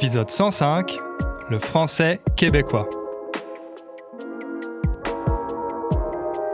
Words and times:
Épisode 0.00 0.30
105, 0.30 0.96
le 1.50 1.58
français 1.58 2.20
québécois. 2.36 2.88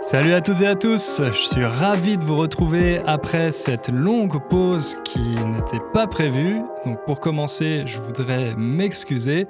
Salut 0.02 0.32
à 0.32 0.40
toutes 0.40 0.62
et 0.62 0.66
à 0.66 0.74
tous, 0.74 1.20
je 1.22 1.48
suis 1.52 1.62
ravi 1.66 2.16
de 2.16 2.24
vous 2.24 2.36
retrouver 2.36 3.00
après 3.00 3.52
cette 3.52 3.90
longue 3.90 4.40
pause 4.48 4.96
qui 5.04 5.20
n'était 5.20 5.84
pas 5.92 6.06
prévue. 6.06 6.62
Donc 6.86 7.04
pour 7.04 7.20
commencer, 7.20 7.82
je 7.84 8.00
voudrais 8.00 8.54
m'excuser. 8.56 9.46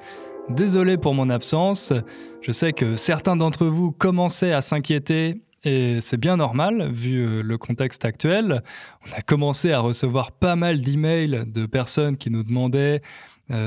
Désolé 0.49 0.97
pour 0.97 1.15
mon 1.15 1.31
absence. 1.31 1.93
Je 2.41 2.51
sais 2.51 2.73
que 2.73 2.97
certains 2.97 3.37
d'entre 3.37 3.67
vous 3.67 3.93
commençaient 3.93 4.53
à 4.53 4.61
s'inquiéter 4.61 5.41
et 5.63 6.01
c'est 6.01 6.19
bien 6.19 6.37
normal 6.37 6.91
vu 6.91 7.25
euh, 7.25 7.43
le 7.43 7.59
contexte 7.59 8.05
actuel. 8.05 8.63
On 9.07 9.19
a 9.19 9.23
commencé 9.23 9.73
à 9.73 9.81
recevoir 9.81 10.33
pas 10.33 10.57
mal 10.57 10.81
d'emails 10.81 11.45
de 11.47 11.65
personnes 11.65 12.19
qui 12.19 12.31
nous 12.31 12.43
demandaient 12.43 13.01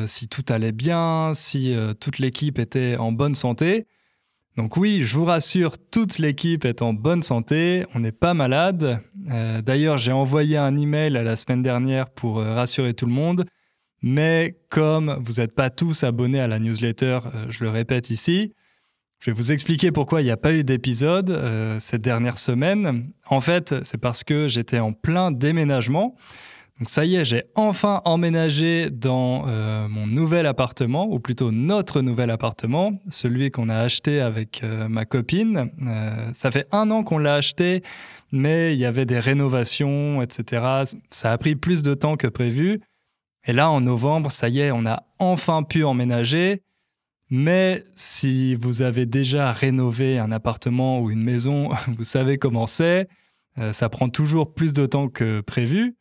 si 0.06 0.28
tout 0.28 0.46
allait 0.50 0.72
bien, 0.72 1.34
si 1.34 1.74
euh, 1.74 1.94
toute 1.94 2.20
l'équipe 2.20 2.60
était 2.60 2.96
en 2.98 3.12
bonne 3.12 3.36
santé. 3.36 3.86
Donc 4.56 4.76
oui, 4.76 5.02
je 5.02 5.16
vous 5.16 5.26
rassure, 5.26 5.78
toute 5.78 6.18
l'équipe 6.18 6.66
est 6.66 6.82
en 6.82 6.94
bonne 6.94 7.22
santé, 7.22 7.86
on 7.94 8.00
n'est 8.00 8.12
pas 8.12 8.34
malade. 8.34 9.00
Euh, 9.30 9.62
d'ailleurs, 9.62 10.00
j'ai 10.00 10.12
envoyé 10.12 10.58
un 10.58 10.76
email 10.76 11.12
la 11.12 11.36
semaine 11.36 11.62
dernière 11.62 12.10
pour 12.10 12.38
rassurer 12.38 12.96
tout 12.96 13.06
le 13.06 13.12
monde. 13.12 13.46
Mais 14.02 14.58
comme 14.70 15.20
vous 15.24 15.34
n'êtes 15.34 15.54
pas 15.54 15.70
tous 15.70 16.04
abonnés 16.04 16.40
à 16.40 16.48
la 16.48 16.60
newsletter, 16.60 17.20
je 17.50 17.64
le 17.64 17.70
répète 17.70 18.10
ici, 18.10 18.54
je 19.20 19.32
vais 19.32 19.36
vous 19.36 19.52
expliquer 19.52 19.92
pourquoi 19.92 20.22
il 20.22 20.26
n'y 20.26 20.32
a 20.32 20.38
pas 20.38 20.54
eu 20.54 20.64
d'épisode 20.64 21.78
cette 21.80 22.02
dernière 22.02 22.38
semaine. 22.38 23.12
En 23.28 23.42
fait, 23.42 23.76
c'est 23.84 23.98
parce 23.98 24.24
que 24.24 24.48
j'étais 24.48 24.78
en 24.78 24.94
plein 24.94 25.32
déménagement. 25.32 26.16
Donc 26.80 26.90
ça 26.90 27.06
y 27.06 27.16
est, 27.16 27.26
j'ai 27.26 27.44
enfin 27.56 28.02
emménagé 28.06 28.92
dans 28.92 29.46
euh, 29.48 29.88
mon 29.88 30.06
nouvel 30.06 30.46
appartement, 30.46 31.08
ou 31.12 31.20
plutôt 31.20 31.52
notre 31.52 32.02
nouvel 32.02 32.30
appartement, 32.30 33.02
celui 33.10 33.50
qu'on 33.50 33.70
a 33.70 33.78
acheté 33.80 34.22
avec 34.22 34.62
euh, 34.64 34.88
ma 34.88 35.06
copine. 35.06 35.72
Euh, 35.82 36.30
ça 36.34 36.52
fait 36.52 36.68
un 36.72 36.92
an 36.92 37.04
qu'on 37.04 37.18
l'a 37.18 37.34
acheté, 37.34 37.82
mais 38.32 38.76
il 38.76 38.80
y 38.80 38.86
avait 38.86 39.08
des 39.08 39.20
rénovations, 39.20 40.22
etc. 40.22 40.84
Ça 41.10 41.32
a 41.32 41.38
pris 41.40 41.56
plus 41.56 41.82
de 41.82 41.96
temps 41.96 42.16
que 42.16 42.28
prévu. 42.28 42.80
Et 43.48 43.54
là, 43.54 43.72
en 43.72 43.82
novembre, 43.82 44.32
ça 44.32 44.48
y 44.48 44.60
est, 44.60 44.70
on 44.70 44.86
a 44.86 45.02
enfin 45.18 45.64
pu 45.64 45.84
emménager. 45.84 46.62
Mais 47.32 47.84
si 47.96 48.54
vous 48.54 48.84
avez 48.84 49.08
déjà 49.08 49.52
rénové 49.52 50.20
un 50.20 50.32
appartement 50.32 51.02
ou 51.02 51.10
une 51.10 51.24
maison, 51.24 51.70
vous 51.98 52.04
savez 52.04 52.38
comment 52.38 52.68
c'est. 52.68 53.08
ça 53.72 53.90
prend 53.90 54.10
toujours 54.10 54.54
plus 54.54 54.74
de 54.74 54.86
temps 54.86 55.10
que 55.10 55.42
prévu. 55.42 55.96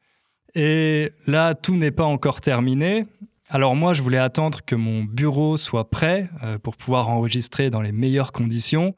Et 0.56 1.12
là, 1.26 1.54
tout 1.54 1.76
n'est 1.76 1.90
pas 1.90 2.04
encore 2.04 2.40
terminé. 2.40 3.04
Alors 3.50 3.76
moi, 3.76 3.92
je 3.92 4.00
voulais 4.00 4.18
attendre 4.18 4.60
que 4.64 4.74
mon 4.74 5.04
bureau 5.04 5.58
soit 5.58 5.90
prêt 5.90 6.30
euh, 6.42 6.58
pour 6.58 6.76
pouvoir 6.76 7.10
enregistrer 7.10 7.68
dans 7.68 7.82
les 7.82 7.92
meilleures 7.92 8.32
conditions, 8.32 8.94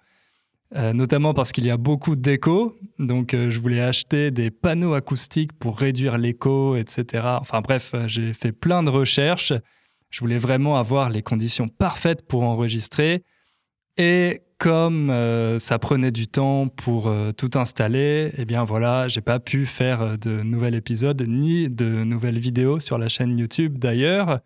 euh, 0.76 0.92
notamment 0.92 1.34
parce 1.34 1.50
qu'il 1.50 1.66
y 1.66 1.70
a 1.70 1.76
beaucoup 1.76 2.14
d'écho. 2.14 2.76
Donc 3.00 3.34
euh, 3.34 3.50
je 3.50 3.58
voulais 3.58 3.80
acheter 3.80 4.30
des 4.30 4.52
panneaux 4.52 4.94
acoustiques 4.94 5.52
pour 5.52 5.76
réduire 5.76 6.16
l'écho, 6.16 6.76
etc. 6.76 7.24
Enfin 7.40 7.60
bref, 7.60 7.92
j'ai 8.06 8.32
fait 8.34 8.52
plein 8.52 8.84
de 8.84 8.90
recherches. 8.90 9.52
Je 10.10 10.20
voulais 10.20 10.38
vraiment 10.38 10.76
avoir 10.76 11.10
les 11.10 11.22
conditions 11.22 11.68
parfaites 11.68 12.24
pour 12.26 12.44
enregistrer. 12.44 13.24
Et 13.96 14.42
comme 14.58 15.08
euh, 15.10 15.58
ça 15.60 15.78
prenait 15.78 16.10
du 16.10 16.26
temps 16.26 16.66
pour 16.68 17.06
euh, 17.06 17.30
tout 17.32 17.50
installer, 17.54 18.32
eh 18.36 18.44
bien 18.44 18.64
voilà, 18.64 19.06
j'ai 19.06 19.20
pas 19.20 19.38
pu 19.38 19.66
faire 19.66 20.02
euh, 20.02 20.16
de 20.16 20.42
nouvel 20.42 20.74
épisode 20.74 21.24
ni 21.26 21.68
de 21.68 22.02
nouvelles 22.02 22.40
vidéos 22.40 22.80
sur 22.80 22.98
la 22.98 23.08
chaîne 23.08 23.38
YouTube 23.38 23.78
d'ailleurs. 23.78 24.40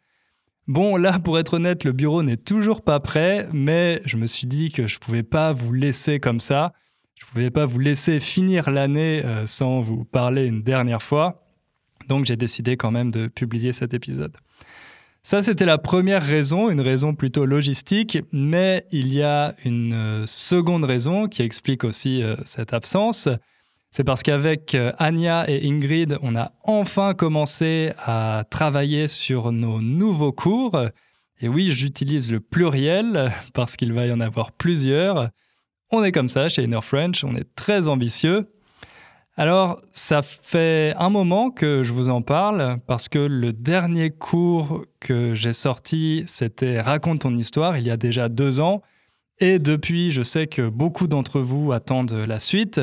Bon, 0.69 0.97
là, 0.97 1.19
pour 1.19 1.39
être 1.39 1.55
honnête, 1.55 1.85
le 1.85 1.93
bureau 1.93 2.23
n'est 2.23 2.37
toujours 2.37 2.83
pas 2.83 3.01
prêt, 3.01 3.49
mais 3.53 4.03
je 4.05 4.17
me 4.17 4.27
suis 4.27 4.47
dit 4.47 4.71
que 4.71 4.87
je 4.87 4.99
pouvais 4.99 5.25
pas 5.25 5.53
vous 5.53 5.73
laisser 5.73 6.21
comme 6.21 6.41
ça. 6.41 6.73
Je 7.17 7.25
pouvais 7.27 7.51
pas 7.51 7.67
vous 7.67 7.79
laisser 7.79 8.21
finir 8.21 8.71
l'année 8.71 9.25
sans 9.45 9.81
vous 9.81 10.05
parler 10.05 10.47
une 10.47 10.63
dernière 10.63 11.03
fois. 11.03 11.47
Donc 12.09 12.27
j'ai 12.27 12.37
décidé 12.37 12.77
quand 12.77 12.93
même 12.93 13.11
de 13.11 13.27
publier 13.27 13.73
cet 13.73 13.93
épisode. 13.93 14.37
Ça, 15.25 15.41
c'était 15.41 15.67
la 15.67 15.79
première 15.79 16.23
raison, 16.23 16.69
une 16.69 16.81
raison 16.81 17.15
plutôt 17.15 17.47
logistique, 17.47 18.19
mais 18.33 18.87
il 18.91 19.15
y 19.15 19.23
a 19.23 19.55
une 19.65 19.93
euh, 19.93 20.27
seconde 20.27 20.83
raison 20.83 21.29
qui 21.29 21.43
explique 21.43 21.85
aussi 21.85 22.25
euh, 22.25 22.35
cette 22.45 22.73
absence. 22.73 23.29
C'est 23.93 24.03
parce 24.03 24.25
qu'avec 24.25 24.75
euh, 24.75 24.91
Anya 24.99 25.49
et 25.49 25.65
Ingrid, 25.69 26.19
on 26.23 26.35
a 26.35 26.51
enfin 26.65 27.15
commencé 27.15 27.93
à 27.99 28.43
travailler 28.51 29.07
sur 29.07 29.53
nos 29.53 29.81
nouveaux 29.81 30.33
cours. 30.33 30.77
Et 31.41 31.47
oui, 31.47 31.71
j'utilise 31.71 32.33
le 32.33 32.41
pluriel 32.41 33.33
parce 33.55 33.77
qu'il 33.77 33.93
va 33.93 34.07
y 34.07 34.13
en 34.13 34.21
avoir 34.21 34.51
plusieurs. 34.51 35.29
On 35.91 36.03
est 36.03 36.11
comme 36.11 36.29
ça 36.29 36.49
chez 36.49 36.65
Inner 36.65 36.81
French, 36.83 37.23
on 37.23 37.37
est 37.37 37.47
très 37.55 37.87
ambitieux. 37.87 38.49
Alors, 39.37 39.81
ça 39.93 40.21
fait 40.21 40.95
un 40.99 41.09
moment 41.09 41.51
que 41.51 41.83
je 41.83 41.93
vous 41.93 42.11
en 42.11 42.21
parle 42.21 42.79
parce 42.87 43.09
que 43.09 43.19
le 43.19 43.55
dernier 43.55 44.11
cours 44.11 44.85
que 45.01 45.35
j'ai 45.35 45.55
sorti, 45.55 46.23
c'était 46.27 46.81
Raconte 46.81 47.21
ton 47.21 47.37
histoire, 47.37 47.79
il 47.79 47.87
y 47.87 47.91
a 47.91 47.97
déjà 47.97 48.29
deux 48.29 48.61
ans. 48.61 48.83
Et 49.39 49.59
depuis, 49.59 50.11
je 50.11 50.23
sais 50.23 50.47
que 50.47 50.69
beaucoup 50.69 51.07
d'entre 51.07 51.41
vous 51.41 51.73
attendent 51.73 52.13
la 52.13 52.39
suite. 52.41 52.81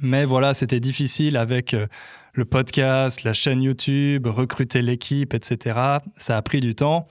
Mais 0.00 0.24
voilà, 0.24 0.54
c'était 0.54 0.78
difficile 0.78 1.36
avec 1.36 1.74
euh, 1.74 1.88
le 2.34 2.44
podcast, 2.44 3.24
la 3.24 3.32
chaîne 3.32 3.60
YouTube, 3.60 4.28
recruter 4.28 4.80
l'équipe, 4.80 5.34
etc. 5.34 5.98
Ça 6.16 6.36
a 6.36 6.42
pris 6.42 6.60
du 6.60 6.76
temps. 6.76 7.08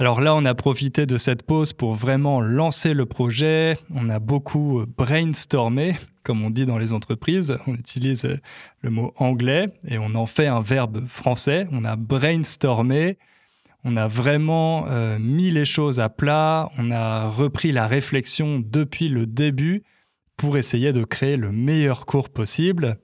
Alors 0.00 0.22
là, 0.22 0.34
on 0.34 0.46
a 0.46 0.54
profité 0.54 1.04
de 1.04 1.18
cette 1.18 1.42
pause 1.42 1.74
pour 1.74 1.92
vraiment 1.92 2.40
lancer 2.40 2.94
le 2.94 3.04
projet. 3.04 3.76
On 3.94 4.08
a 4.08 4.18
beaucoup 4.18 4.82
brainstormé, 4.96 5.94
comme 6.22 6.42
on 6.42 6.48
dit 6.48 6.64
dans 6.64 6.78
les 6.78 6.94
entreprises. 6.94 7.58
On 7.66 7.74
utilise 7.74 8.26
le 8.80 8.88
mot 8.88 9.12
anglais 9.16 9.66
et 9.86 9.98
on 9.98 10.14
en 10.14 10.24
fait 10.24 10.46
un 10.46 10.62
verbe 10.62 11.06
français. 11.06 11.68
On 11.70 11.84
a 11.84 11.96
brainstormé. 11.96 13.18
On 13.84 13.98
a 13.98 14.08
vraiment 14.08 14.86
euh, 14.88 15.18
mis 15.18 15.50
les 15.50 15.66
choses 15.66 16.00
à 16.00 16.08
plat. 16.08 16.70
On 16.78 16.90
a 16.90 17.28
repris 17.28 17.70
la 17.70 17.86
réflexion 17.86 18.58
depuis 18.58 19.10
le 19.10 19.26
début 19.26 19.82
pour 20.38 20.56
essayer 20.56 20.94
de 20.94 21.04
créer 21.04 21.36
le 21.36 21.52
meilleur 21.52 22.06
cours 22.06 22.30
possible. 22.30 22.96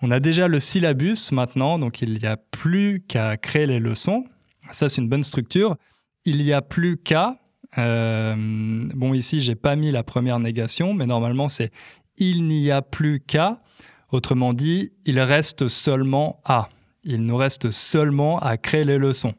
On 0.00 0.10
a 0.10 0.18
déjà 0.18 0.48
le 0.48 0.60
syllabus 0.60 1.30
maintenant, 1.30 1.78
donc 1.78 2.00
il 2.00 2.14
n'y 2.14 2.26
a 2.26 2.38
plus 2.38 3.04
qu'à 3.06 3.36
créer 3.36 3.66
les 3.66 3.80
leçons. 3.80 4.24
Ça, 4.70 4.88
c'est 4.88 5.02
une 5.02 5.10
bonne 5.10 5.24
structure 5.24 5.76
il 6.24 6.42
n'y 6.42 6.52
a 6.52 6.62
plus 6.62 6.96
qu'à. 6.96 7.36
Euh, 7.78 8.34
bon, 8.94 9.14
ici, 9.14 9.40
j'ai 9.40 9.54
pas 9.54 9.76
mis 9.76 9.90
la 9.90 10.02
première 10.02 10.38
négation, 10.38 10.94
mais 10.94 11.06
normalement, 11.06 11.48
c'est 11.48 11.70
il 12.18 12.46
n'y 12.46 12.70
a 12.70 12.82
plus 12.82 13.20
qu'à. 13.20 13.62
Autrement 14.10 14.52
dit, 14.52 14.92
il 15.04 15.18
reste 15.20 15.68
seulement 15.68 16.40
à. 16.44 16.68
Il 17.04 17.24
nous 17.24 17.36
reste 17.36 17.70
seulement 17.70 18.38
à 18.38 18.56
créer 18.56 18.84
les 18.84 18.98
leçons. 18.98 19.34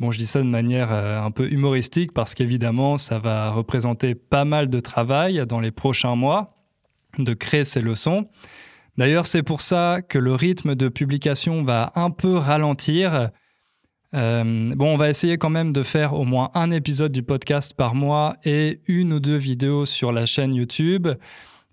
Bon, 0.00 0.10
je 0.10 0.18
dis 0.18 0.26
ça 0.26 0.40
de 0.40 0.46
manière 0.46 0.92
euh, 0.92 1.22
un 1.22 1.30
peu 1.30 1.50
humoristique 1.50 2.12
parce 2.12 2.34
qu'évidemment, 2.34 2.98
ça 2.98 3.20
va 3.20 3.50
représenter 3.50 4.16
pas 4.16 4.44
mal 4.44 4.68
de 4.68 4.80
travail 4.80 5.46
dans 5.46 5.60
les 5.60 5.70
prochains 5.70 6.16
mois 6.16 6.56
de 7.18 7.32
créer 7.32 7.62
ces 7.62 7.80
leçons. 7.80 8.28
D'ailleurs, 8.98 9.26
c'est 9.26 9.44
pour 9.44 9.60
ça 9.60 10.00
que 10.02 10.18
le 10.18 10.34
rythme 10.34 10.74
de 10.74 10.88
publication 10.88 11.62
va 11.62 11.92
un 11.94 12.10
peu 12.10 12.36
ralentir 12.36 13.30
euh, 14.14 14.74
bon, 14.76 14.94
on 14.94 14.96
va 14.96 15.10
essayer 15.10 15.38
quand 15.38 15.50
même 15.50 15.72
de 15.72 15.82
faire 15.82 16.14
au 16.14 16.24
moins 16.24 16.50
un 16.54 16.70
épisode 16.70 17.10
du 17.10 17.22
podcast 17.22 17.74
par 17.74 17.94
mois 17.94 18.36
et 18.44 18.80
une 18.86 19.12
ou 19.14 19.20
deux 19.20 19.36
vidéos 19.36 19.86
sur 19.86 20.12
la 20.12 20.24
chaîne 20.26 20.54
YouTube. 20.54 21.08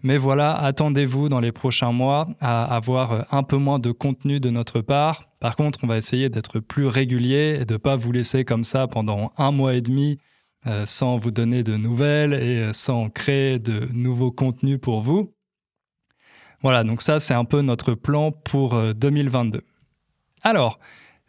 Mais 0.04 0.18
voilà, 0.18 0.56
attendez-vous 0.56 1.30
dans 1.30 1.40
les 1.40 1.52
prochains 1.52 1.92
mois 1.92 2.28
à 2.40 2.64
avoir 2.76 3.28
un 3.32 3.44
peu 3.44 3.58
moins 3.58 3.78
de 3.78 3.92
contenu 3.92 4.40
de 4.40 4.50
notre 4.50 4.82
part. 4.82 5.30
Par 5.40 5.56
contre, 5.56 5.80
on 5.84 5.88
va 5.88 5.98
essayer 5.98 6.30
d'être 6.30 6.60
plus 6.60 6.88
régulier 6.88 7.60
et 7.62 7.66
de 7.66 7.74
ne 7.74 7.78
pas 7.78 7.96
vous 7.96 8.12
laisser 8.12 8.44
comme 8.44 8.64
ça 8.64 8.88
pendant 8.88 9.32
un 9.38 9.52
mois 9.52 9.76
et 9.76 9.82
demi 9.82 10.18
euh, 10.66 10.88
sans 10.88 11.18
vous 11.18 11.30
donner 11.30 11.62
de 11.62 11.76
nouvelles 11.78 12.34
et 12.34 12.74
sans 12.74 13.10
créer 13.10 13.60
de 13.60 13.88
nouveaux 13.94 14.32
contenus 14.32 14.80
pour 14.82 15.02
vous. 15.02 15.36
Voilà, 16.64 16.84
donc 16.84 17.04
ça 17.04 17.20
c'est 17.20 17.34
un 17.36 17.46
peu 17.46 17.62
notre 17.62 17.94
plan 17.94 18.32
pour 18.32 18.80
2022. 18.94 19.60
Euh, 19.60 19.62
Alors, 20.42 20.80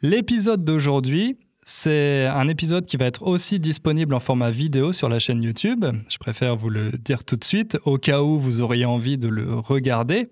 L'épisode 0.05 0.65
d'aujourd'hui, 0.65 1.39
c'est 1.63 2.27
un 2.27 2.49
épisode 2.49 2.87
qui 2.87 2.97
va 2.97 3.05
être 3.05 3.23
aussi 3.23 3.61
disponible 3.61 4.15
en 4.15 4.19
format 4.19 4.51
vidéo 4.51 4.93
sur 4.93 5.09
la 5.09 5.21
chaîne 5.21 5.41
YouTube. 5.45 5.85
Je 6.09 6.19
préfère 6.19 6.57
vous 6.57 6.71
le 6.71 6.91
dire 6.91 7.25
tout 7.25 7.37
de 7.37 7.45
suite, 7.45 7.79
au 7.85 7.99
cas 7.99 8.21
où 8.21 8.37
vous 8.37 8.63
auriez 8.63 8.85
envie 8.85 9.17
de 9.17 9.29
le 9.29 9.55
regarder. 9.55 10.31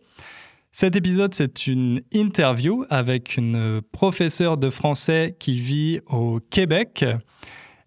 Cet 0.73 0.97
épisode, 0.97 1.35
c'est 1.35 1.69
une 1.69 2.03
interview 2.11 2.85
avec 2.91 3.37
une 3.37 3.81
professeure 3.93 4.57
de 4.57 4.71
français 4.71 5.37
qui 5.39 5.61
vit 5.61 6.01
au 6.09 6.41
Québec. 6.51 7.05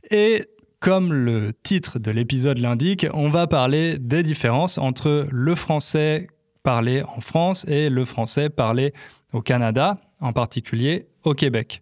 Et 0.10 0.46
comme 0.80 1.12
le 1.12 1.52
titre 1.64 2.00
de 2.00 2.12
l'épisode 2.12 2.60
l'indique, 2.60 3.08
on 3.14 3.28
va 3.28 3.46
parler 3.46 3.98
des 4.00 4.24
différences 4.24 4.78
entre 4.78 5.28
le 5.30 5.54
français 5.54 6.28
parlé 6.64 7.04
en 7.04 7.20
France 7.20 7.66
et 7.68 7.90
le 7.90 8.06
français 8.06 8.50
parlé 8.50 8.94
au 9.34 9.42
Canada, 9.42 10.00
en 10.22 10.32
particulier 10.32 11.08
au 11.24 11.34
Québec. 11.34 11.82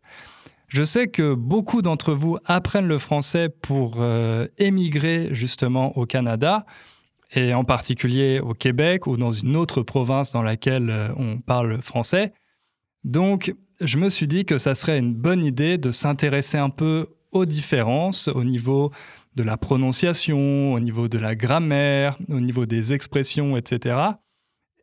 Je 0.67 0.83
sais 0.83 1.07
que 1.07 1.33
beaucoup 1.33 1.81
d'entre 1.81 2.13
vous 2.13 2.37
apprennent 2.45 2.87
le 2.87 2.97
français 2.97 3.49
pour 3.49 3.95
euh, 3.99 4.47
émigrer 4.57 5.29
justement 5.33 5.97
au 5.97 6.05
Canada 6.05 6.65
et 7.33 7.53
en 7.53 7.65
particulier 7.65 8.39
au 8.39 8.53
Québec 8.53 9.05
ou 9.05 9.17
dans 9.17 9.33
une 9.33 9.57
autre 9.57 9.81
province 9.81 10.31
dans 10.31 10.43
laquelle 10.43 10.89
euh, 10.89 11.09
on 11.17 11.39
parle 11.39 11.81
français. 11.81 12.33
Donc, 13.03 13.53
je 13.81 13.97
me 13.97 14.09
suis 14.09 14.27
dit 14.27 14.45
que 14.45 14.57
ça 14.57 14.75
serait 14.75 14.99
une 14.99 15.13
bonne 15.13 15.43
idée 15.43 15.77
de 15.77 15.91
s'intéresser 15.91 16.57
un 16.57 16.69
peu 16.69 17.07
aux 17.31 17.45
différences 17.45 18.29
au 18.29 18.43
niveau 18.43 18.91
de 19.35 19.43
la 19.43 19.57
prononciation, 19.57 20.73
au 20.73 20.79
niveau 20.79 21.07
de 21.07 21.17
la 21.17 21.35
grammaire, 21.35 22.17
au 22.29 22.39
niveau 22.39 22.65
des 22.65 22.93
expressions, 22.93 23.57
etc. 23.57 23.97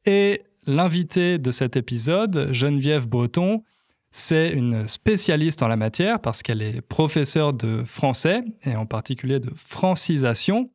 Et 0.04 0.42
l'invité 0.66 1.38
de 1.38 1.50
cet 1.50 1.76
épisode, 1.76 2.48
Geneviève 2.52 3.08
Breton, 3.08 3.62
c'est 4.10 4.50
une 4.50 4.86
spécialiste 4.86 5.62
en 5.62 5.68
la 5.68 5.76
matière 5.76 6.20
parce 6.20 6.42
qu'elle 6.42 6.62
est 6.62 6.80
professeure 6.80 7.52
de 7.52 7.84
français 7.84 8.42
et 8.64 8.74
en 8.74 8.86
particulier 8.86 9.38
de 9.38 9.50
francisation. 9.54 10.70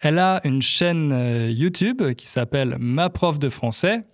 Elle 0.00 0.18
a 0.18 0.40
une 0.44 0.60
chaîne 0.60 1.12
euh, 1.12 1.50
YouTube 1.50 2.12
qui 2.14 2.28
s'appelle 2.28 2.76
Ma 2.78 3.08
prof 3.08 3.38
de 3.38 3.48
français 3.48 4.04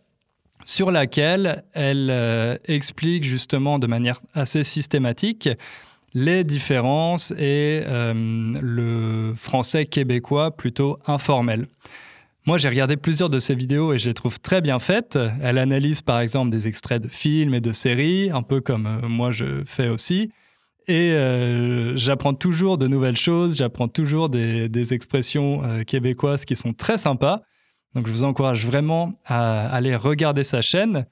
sur 0.64 0.90
laquelle 0.90 1.64
elle 1.72 2.08
euh, 2.10 2.56
explique 2.66 3.24
justement 3.24 3.78
de 3.78 3.86
manière 3.86 4.20
assez 4.34 4.62
systématique 4.62 5.48
les 6.14 6.44
différences 6.44 7.32
et 7.32 7.82
euh, 7.86 8.12
le 8.60 9.32
français 9.34 9.86
québécois 9.86 10.56
plutôt 10.56 10.98
informel. 11.06 11.66
Moi, 12.44 12.58
j'ai 12.58 12.68
regardé 12.68 12.96
plusieurs 12.96 13.30
de 13.30 13.38
ses 13.38 13.54
vidéos 13.54 13.92
et 13.92 13.98
je 13.98 14.08
les 14.08 14.14
trouve 14.14 14.40
très 14.40 14.60
bien 14.60 14.78
faites. 14.78 15.18
Elle 15.40 15.58
analyse 15.58 16.02
par 16.02 16.20
exemple 16.20 16.50
des 16.50 16.66
extraits 16.66 17.00
de 17.00 17.08
films 17.08 17.54
et 17.54 17.60
de 17.60 17.72
séries, 17.72 18.30
un 18.30 18.42
peu 18.42 18.60
comme 18.60 18.86
euh, 18.86 19.08
moi 19.08 19.30
je 19.30 19.62
fais 19.64 19.88
aussi. 19.88 20.30
Et 20.88 21.14
j'apprends 21.94 22.34
toujours 22.34 22.76
de 22.76 22.88
nouvelles 22.88 23.16
choses, 23.16 23.56
j'apprends 23.56 23.86
toujours 23.86 24.28
des, 24.28 24.92
expressions 24.92 25.62
québécoises 25.86 26.44
qui 26.44 26.56
sont 26.56 26.72
très 26.72 26.98
sympas. 26.98 27.42
Donc 27.94 28.06
je 28.06 28.12
vous 28.12 28.24
encourage 28.24 28.66
vraiment 28.66 29.20
à 29.24 29.68
aller 29.68 29.94
regarder 29.94 30.44
sa 30.44 30.62
chaîne, 30.62 31.06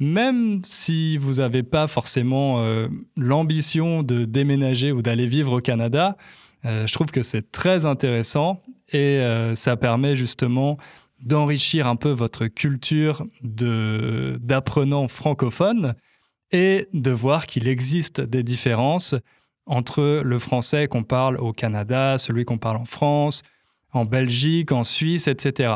même 0.00 0.60
si 0.64 1.16
vous 1.16 1.34
n'avez 1.34 1.62
pas 1.62 1.86
forcément 1.86 2.60
euh, 2.60 2.88
l'ambition 3.16 4.02
de 4.02 4.24
déménager 4.24 4.92
ou 4.92 5.02
d'aller 5.02 5.26
vivre 5.26 5.58
au 5.58 5.60
Canada. 5.60 6.16
Euh, 6.64 6.86
je 6.86 6.92
trouve 6.92 7.10
que 7.10 7.22
c'est 7.22 7.52
très 7.52 7.86
intéressant 7.86 8.62
et 8.90 9.18
euh, 9.18 9.54
ça 9.54 9.76
permet 9.76 10.14
justement 10.16 10.78
d'enrichir 11.20 11.86
un 11.86 11.96
peu 11.96 12.10
votre 12.10 12.46
culture 12.46 13.26
d'apprenant 13.42 15.08
francophone 15.08 15.94
et 16.52 16.88
de 16.92 17.10
voir 17.10 17.46
qu'il 17.46 17.66
existe 17.66 18.20
des 18.20 18.42
différences 18.42 19.14
entre 19.66 20.22
le 20.24 20.38
français 20.38 20.88
qu'on 20.88 21.02
parle 21.02 21.36
au 21.36 21.52
Canada, 21.52 22.16
celui 22.18 22.44
qu'on 22.44 22.58
parle 22.58 22.78
en 22.78 22.84
France, 22.84 23.42
en 23.92 24.04
Belgique, 24.04 24.72
en 24.72 24.84
Suisse, 24.84 25.28
etc. 25.28 25.74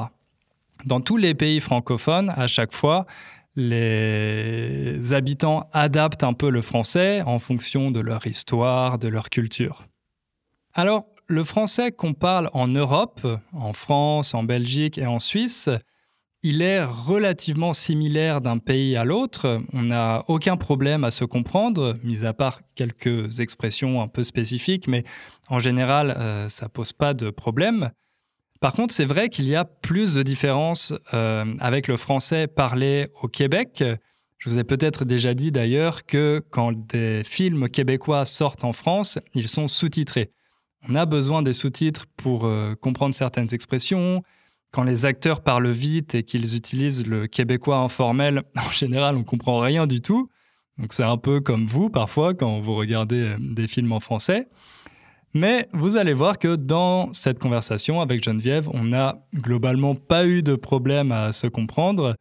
Dans 0.87 1.01
tous 1.01 1.17
les 1.17 1.35
pays 1.35 1.61
francophones, 1.61 2.33
à 2.37 2.47
chaque 2.47 2.73
fois, 2.73 3.07
les 3.55 5.13
habitants 5.13 5.69
adaptent 5.73 6.25
un 6.25 6.33
peu 6.33 6.51
le 6.51 6.63
français 6.63 7.23
en 7.23 7.39
fonction 7.39 7.91
de 7.91 8.01
leur 8.01 8.27
histoire, 8.27 8.99
de 8.99 9.09
leur 9.09 9.29
culture. 9.29 9.85
Alors, 10.73 11.05
le 11.33 11.45
français 11.45 11.93
qu'on 11.93 12.13
parle 12.13 12.51
en 12.53 12.69
Europe, 12.69 13.27
en 13.55 13.73
France, 13.73 14.35
en 14.35 14.43
Belgique 14.43 14.99
et 14.99 15.07
en 15.07 15.19
Suisse, 15.19 15.71
il 16.43 16.61
est 16.61 16.85
relativement 16.85 17.73
similaire 17.73 18.43
d'un 18.43 18.59
pays 18.59 18.97
à 18.97 19.05
l'autre. 19.05 19.63
On 19.73 19.83
n'a 19.83 20.25
aucun 20.29 20.59
problème 20.59 21.05
à 21.05 21.11
se 21.11 21.25
comprendre, 21.25 21.97
mis 22.03 22.27
à 22.27 22.35
part 22.35 22.61
quelques 22.75 23.41
expressions 23.41 24.03
un 24.03 24.09
peu 24.09 24.25
spécifiques, 24.25 24.89
mais 24.89 25.05
en 25.49 25.59
général, 25.59 26.11
euh, 26.11 26.51
ça 26.51 26.69
pose 26.69 26.93
pas 26.93 27.15
de 27.15 27.31
problème. 27.31 27.93
Par 28.61 28.75
contre, 28.75 28.93
c'est 28.93 29.07
vrai 29.07 29.31
qu'il 29.31 29.47
y 29.47 29.57
a 29.57 29.65
plus 29.65 30.13
de 30.13 30.23
différences 30.23 30.93
euh, 31.15 31.47
avec 31.61 31.89
le 31.89 31.97
français 31.97 32.47
parlé 32.47 33.09
au 33.23 33.29
Québec. 33.29 33.83
Je 34.37 34.51
vous 34.51 34.59
ai 34.59 34.65
peut-être 34.65 35.07
déjà 35.07 35.33
dit 35.33 35.51
d'ailleurs 35.51 36.05
que 36.05 36.43
quand 36.51 36.73
des 36.73 37.23
films 37.25 37.71
québécois 37.71 38.27
sortent 38.27 38.65
en 38.65 38.73
France, 38.73 39.19
ils 39.35 39.49
sont 39.49 39.67
sous-titrés. 39.67 40.31
On 40.89 40.95
a 40.95 41.07
besoin 41.07 41.43
des 41.43 41.53
sous-titres 41.53 42.07
pour 42.17 42.45
euh, 42.45 42.75
comprendre 42.75 43.15
certaines 43.15 43.53
expressions. 43.55 44.23
Quand 44.73 44.85
les 44.85 45.05
acteurs 45.05 45.43
parlent 45.43 45.71
vite 45.71 46.15
et 46.15 46.23
qu'ils 46.23 46.57
utilisent 46.57 47.07
le 47.07 47.27
québécois 47.27 47.77
informel, 47.77 48.43
en 48.57 48.71
général, 48.71 49.17
on 49.17 49.25
comprend 49.25 49.59
rien 49.61 49.87
du 49.87 50.01
tout. 50.01 50.29
Donc 50.79 50.93
c'est 50.93 51.05
un 51.05 51.19
peu 51.19 51.41
comme 51.41 51.67
vous 51.67 51.91
parfois 51.91 52.35
quand 52.35 52.61
vous 52.61 52.75
regardez 52.75 53.21
euh, 53.21 53.37
des 53.39 53.69
films 53.69 53.93
en 53.93 54.01
français. 54.01 54.49
Mais 55.35 55.69
vous 55.73 55.97
allez 55.97 56.13
voir 56.13 56.39
que 56.39 56.57
dans 56.57 57.13
cette 57.15 57.39
conversation 57.39 58.03
avec 58.03 58.23
Geneviève, 58.23 58.69
on 58.75 58.85
n'a 58.85 59.25
globalement 59.35 59.95
pas 59.95 60.27
eu 60.27 60.43
de 60.43 60.57
problème 60.57 61.11
à 61.11 61.33
se 61.33 61.47
comprendre 61.47 62.17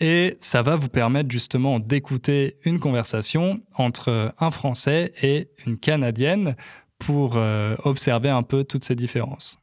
et 0.00 0.36
ça 0.40 0.62
va 0.62 0.74
vous 0.76 0.88
permettre 0.88 1.30
justement 1.30 1.78
d'écouter 1.78 2.56
une 2.64 2.80
conversation 2.80 3.60
entre 3.74 4.34
un 4.38 4.50
Français 4.50 5.12
et 5.22 5.48
une 5.66 5.78
Canadienne 5.78 6.56
pour 7.06 7.36
euh, 7.36 7.76
observer 7.84 8.30
un 8.30 8.42
peu 8.42 8.64
toutes 8.64 8.84
ces 8.84 8.94
différences. 8.94 9.58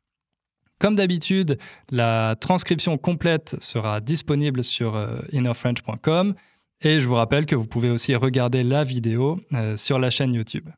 Comme 0.80 0.96
d'habitude, 0.96 1.58
la 1.92 2.36
transcription 2.40 2.98
complète 2.98 3.56
sera 3.60 4.00
disponible 4.00 4.64
sur 4.64 4.96
euh, 4.96 5.20
innerfrench.com 5.32 6.36
et 6.82 7.00
je 7.00 7.08
vous 7.08 7.16
rappelle 7.16 7.46
que 7.46 7.56
vous 7.56 7.68
pouvez 7.68 7.90
aussi 7.90 8.16
regarder 8.16 8.64
la 8.64 8.84
vidéo 8.84 9.40
euh, 9.54 9.76
sur 9.76 10.00
la 10.00 10.10
chaîne 10.10 10.34
YouTube. 10.34 10.70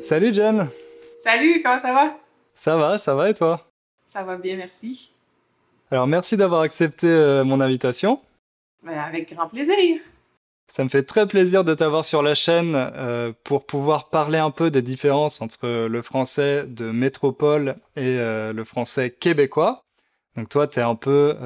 Salut 0.00 0.34
Jen 0.34 0.68
Salut, 1.22 1.62
comment 1.62 1.80
ça 1.80 1.92
va? 1.92 2.21
Ça 2.62 2.76
va, 2.76 2.96
ça 3.00 3.16
va 3.16 3.28
et 3.28 3.34
toi? 3.34 3.68
Ça 4.06 4.22
va 4.22 4.36
bien, 4.36 4.56
merci. 4.56 5.12
Alors 5.90 6.06
merci 6.06 6.36
d'avoir 6.36 6.60
accepté 6.60 7.08
euh, 7.08 7.42
mon 7.42 7.60
invitation. 7.60 8.20
Ben, 8.84 8.96
avec 9.00 9.34
grand 9.34 9.48
plaisir. 9.48 9.98
Ça 10.72 10.84
me 10.84 10.88
fait 10.88 11.02
très 11.02 11.26
plaisir 11.26 11.64
de 11.64 11.74
t'avoir 11.74 12.04
sur 12.04 12.22
la 12.22 12.36
chaîne 12.36 12.74
euh, 12.76 13.32
pour 13.42 13.66
pouvoir 13.66 14.10
parler 14.10 14.38
un 14.38 14.52
peu 14.52 14.70
des 14.70 14.80
différences 14.80 15.42
entre 15.42 15.88
le 15.88 16.02
français 16.02 16.62
de 16.68 16.92
métropole 16.92 17.74
et 17.96 18.18
euh, 18.20 18.52
le 18.52 18.62
français 18.62 19.10
québécois. 19.10 19.82
Donc 20.36 20.48
toi, 20.48 20.68
tu 20.68 20.78
es 20.78 20.82
un 20.82 20.94
peu 20.94 21.36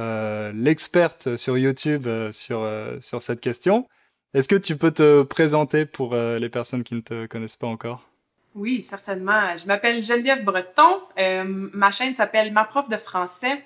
l'experte 0.52 1.38
sur 1.38 1.56
YouTube 1.56 2.06
sur, 2.30 2.70
sur 3.00 3.22
cette 3.22 3.40
question. 3.40 3.88
Est-ce 4.34 4.48
que 4.48 4.56
tu 4.56 4.76
peux 4.76 4.90
te 4.90 5.22
présenter 5.22 5.86
pour 5.86 6.14
les 6.14 6.48
personnes 6.50 6.84
qui 6.84 6.94
ne 6.94 7.00
te 7.00 7.24
connaissent 7.24 7.56
pas 7.56 7.68
encore? 7.68 8.06
Oui, 8.56 8.82
certainement. 8.82 9.56
Je 9.56 9.66
m'appelle 9.66 10.02
Geneviève 10.02 10.42
Breton. 10.42 11.00
Euh, 11.18 11.44
ma 11.44 11.90
chaîne 11.90 12.14
s'appelle 12.14 12.52
Ma 12.52 12.64
prof 12.64 12.88
de 12.88 12.96
français. 12.96 13.62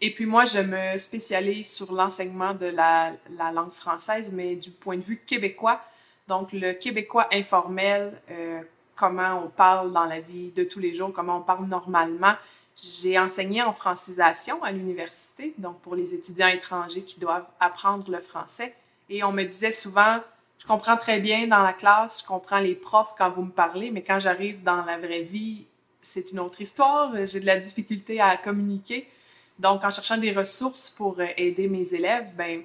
Et 0.00 0.12
puis 0.12 0.26
moi, 0.26 0.44
je 0.44 0.58
me 0.58 0.98
spécialise 0.98 1.70
sur 1.70 1.92
l'enseignement 1.92 2.54
de 2.54 2.66
la, 2.66 3.12
langue 3.52 3.72
française, 3.72 4.32
mais 4.32 4.56
du 4.56 4.70
point 4.70 4.96
de 4.96 5.02
vue 5.02 5.22
québécois. 5.26 5.80
Donc, 6.28 6.52
le 6.52 6.72
québécois 6.72 7.28
informel, 7.32 8.12
euh, 8.30 8.60
comment 8.96 9.44
on 9.44 9.48
parle 9.48 9.92
dans 9.92 10.04
la 10.04 10.20
vie 10.20 10.50
de 10.50 10.64
tous 10.64 10.78
les 10.80 10.94
jours, 10.94 11.12
comment 11.12 11.38
on 11.38 11.42
parle 11.42 11.66
normalement. 11.66 12.34
J'ai 12.76 13.18
enseigné 13.18 13.62
en 13.62 13.72
francisation 13.72 14.62
à 14.62 14.72
l'université, 14.72 15.54
donc 15.58 15.80
pour 15.80 15.94
les 15.94 16.14
étudiants 16.14 16.48
étrangers 16.48 17.02
qui 17.02 17.20
doivent 17.20 17.46
apprendre 17.60 18.10
le 18.10 18.20
français. 18.20 18.74
Et 19.08 19.22
on 19.24 19.32
me 19.32 19.44
disait 19.44 19.72
souvent, 19.72 20.20
je 20.62 20.66
comprends 20.68 20.96
très 20.96 21.18
bien 21.18 21.48
dans 21.48 21.60
la 21.60 21.72
classe, 21.72 22.20
je 22.22 22.26
comprends 22.26 22.60
les 22.60 22.76
profs 22.76 23.16
quand 23.18 23.28
vous 23.30 23.42
me 23.42 23.50
parlez, 23.50 23.90
mais 23.90 24.00
quand 24.00 24.20
j'arrive 24.20 24.62
dans 24.62 24.84
la 24.84 24.96
vraie 24.96 25.22
vie, 25.22 25.64
c'est 26.00 26.30
une 26.30 26.38
autre 26.38 26.60
histoire. 26.60 27.12
J'ai 27.26 27.40
de 27.40 27.46
la 27.46 27.56
difficulté 27.56 28.20
à 28.20 28.36
communiquer. 28.36 29.08
Donc, 29.58 29.82
en 29.82 29.90
cherchant 29.90 30.18
des 30.18 30.30
ressources 30.30 30.88
pour 30.88 31.18
euh, 31.18 31.26
aider 31.36 31.66
mes 31.66 31.92
élèves, 31.94 32.32
ben, 32.36 32.62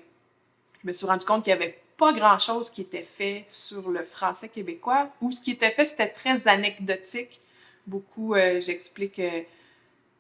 je 0.84 0.88
me 0.88 0.94
suis 0.94 1.08
rendu 1.08 1.26
compte 1.26 1.44
qu'il 1.44 1.56
n'y 1.56 1.60
avait 1.60 1.80
pas 1.98 2.14
grand-chose 2.14 2.70
qui 2.70 2.82
était 2.82 3.02
fait 3.02 3.46
sur 3.50 3.90
le 3.90 4.04
français 4.04 4.50
québécois, 4.50 5.10
ou 5.20 5.32
ce 5.32 5.42
qui 5.42 5.50
était 5.50 5.72
fait, 5.72 5.86
c'était 5.86 6.10
très 6.10 6.48
anecdotique. 6.48 7.42
Beaucoup, 7.88 8.36
euh, 8.36 8.62
j'explique 8.62 9.18
euh, 9.18 9.42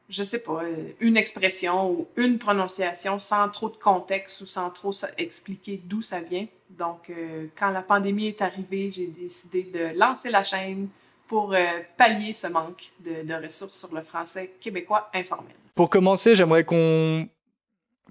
je 0.09 0.23
sais 0.23 0.39
pas, 0.39 0.63
euh, 0.63 0.93
une 0.99 1.17
expression 1.17 1.91
ou 1.91 2.07
une 2.15 2.37
prononciation 2.37 3.19
sans 3.19 3.49
trop 3.49 3.69
de 3.69 3.75
contexte 3.75 4.41
ou 4.41 4.45
sans 4.45 4.69
trop 4.69 4.91
expliquer 5.17 5.81
d'où 5.83 6.01
ça 6.01 6.21
vient. 6.21 6.47
Donc, 6.69 7.09
euh, 7.09 7.47
quand 7.57 7.71
la 7.71 7.81
pandémie 7.81 8.27
est 8.27 8.41
arrivée, 8.41 8.89
j'ai 8.91 9.07
décidé 9.07 9.63
de 9.63 9.97
lancer 9.97 10.29
la 10.29 10.43
chaîne 10.43 10.87
pour 11.27 11.53
euh, 11.53 11.65
pallier 11.97 12.33
ce 12.33 12.47
manque 12.47 12.91
de, 13.03 13.45
ressources 13.45 13.77
sur 13.77 13.95
le 13.95 14.01
français 14.01 14.53
québécois 14.61 15.09
informel. 15.13 15.53
Pour 15.75 15.89
commencer, 15.89 16.35
j'aimerais 16.35 16.63
qu'on... 16.63 17.27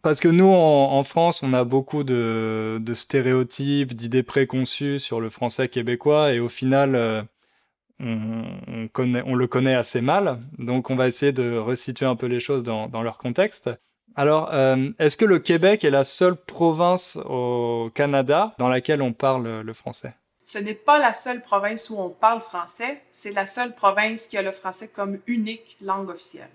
Parce 0.03 0.21
que 0.21 0.29
nous, 0.29 0.47
en, 0.47 1.03
France, 1.03 1.43
on 1.43 1.53
a 1.53 1.65
beaucoup 1.65 2.05
de, 2.05 2.79
de 2.81 2.95
stéréotypes, 2.95 3.95
d'idées 3.95 4.23
préconçues 4.23 5.01
sur 5.01 5.21
le 5.21 5.31
français 5.31 5.69
québécois, 5.69 6.33
et 6.33 6.39
au 6.39 6.49
final 6.49 7.27
on, 8.01 9.35
le 9.35 9.47
connaît 9.47 9.75
assez 9.75 10.01
mal. 10.01 10.39
Donc 10.59 10.91
on 10.91 10.97
va 10.97 11.07
essayer 11.09 11.33
de 11.33 11.57
resituer 11.57 12.07
un 12.07 12.17
peu 12.17 12.27
les 12.27 12.41
choses 12.41 12.63
dans, 12.63 13.03
leur 13.03 13.19
contexte. 13.19 13.71
Alors, 14.15 14.49
euh, 14.53 14.91
est-ce 14.99 15.17
que 15.17 15.27
le 15.27 15.39
Québec 15.39 15.85
est 15.85 15.91
la 15.91 16.05
seule 16.05 16.37
province 16.37 17.17
au 17.17 17.91
Canada 17.95 18.55
dans 18.59 18.69
laquelle 18.69 19.03
on 19.03 19.13
parle 19.13 19.61
le 19.61 19.73
français? 19.75 20.15
Ce 20.47 20.59
n'est 20.59 20.75
pas 20.75 21.01
la 21.01 21.13
seule 21.13 21.43
province 21.43 21.91
où 21.91 21.99
on 21.99 22.09
parle 22.09 22.41
français, 22.41 23.03
c'est 23.11 23.33
la 23.33 23.47
seule 23.47 23.75
province 23.75 24.29
qui 24.29 24.39
a 24.39 24.43
le 24.43 24.53
français 24.53 24.89
comme 24.89 25.19
unique 25.27 25.77
langue 25.83 26.09
officielle. 26.09 26.49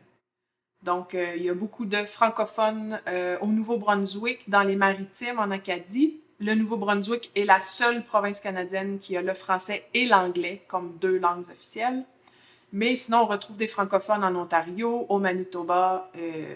Donc, 0.81 1.13
euh, 1.13 1.33
il 1.35 1.43
y 1.43 1.49
a 1.49 1.53
beaucoup 1.53 1.85
de 1.85 2.05
francophones 2.05 3.01
euh, 3.07 3.37
au 3.41 3.47
Nouveau-Brunswick, 3.47 4.49
dans 4.49 4.63
les 4.63 4.77
maritimes, 4.77 5.39
en 5.39 5.51
Acadie. 5.51 6.21
Le 6.43 6.55
Nouveau-Brunswick 6.55 7.29
est 7.35 7.45
la 7.45 7.61
seule 7.61 8.03
province 8.03 8.39
canadienne 8.39 8.97
qui 8.97 9.15
a 9.15 9.21
le 9.21 9.35
français 9.35 9.85
et 9.93 10.07
l'anglais 10.07 10.63
comme 10.67 10.97
deux 10.99 11.19
langues 11.19 11.47
officielles. 11.51 12.03
Mais 12.73 12.95
sinon, 12.95 13.19
on 13.19 13.25
retrouve 13.27 13.57
des 13.57 13.67
francophones 13.67 14.23
en 14.23 14.35
Ontario, 14.35 15.05
au 15.07 15.19
Manitoba, 15.19 16.09
euh, 16.17 16.55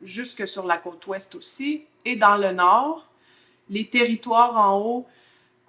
jusque 0.00 0.48
sur 0.48 0.66
la 0.66 0.78
côte 0.78 1.06
ouest 1.06 1.34
aussi. 1.34 1.84
Et 2.06 2.16
dans 2.16 2.36
le 2.38 2.52
nord, 2.52 3.06
les 3.68 3.86
territoires 3.86 4.56
en 4.56 4.78
haut 4.80 5.06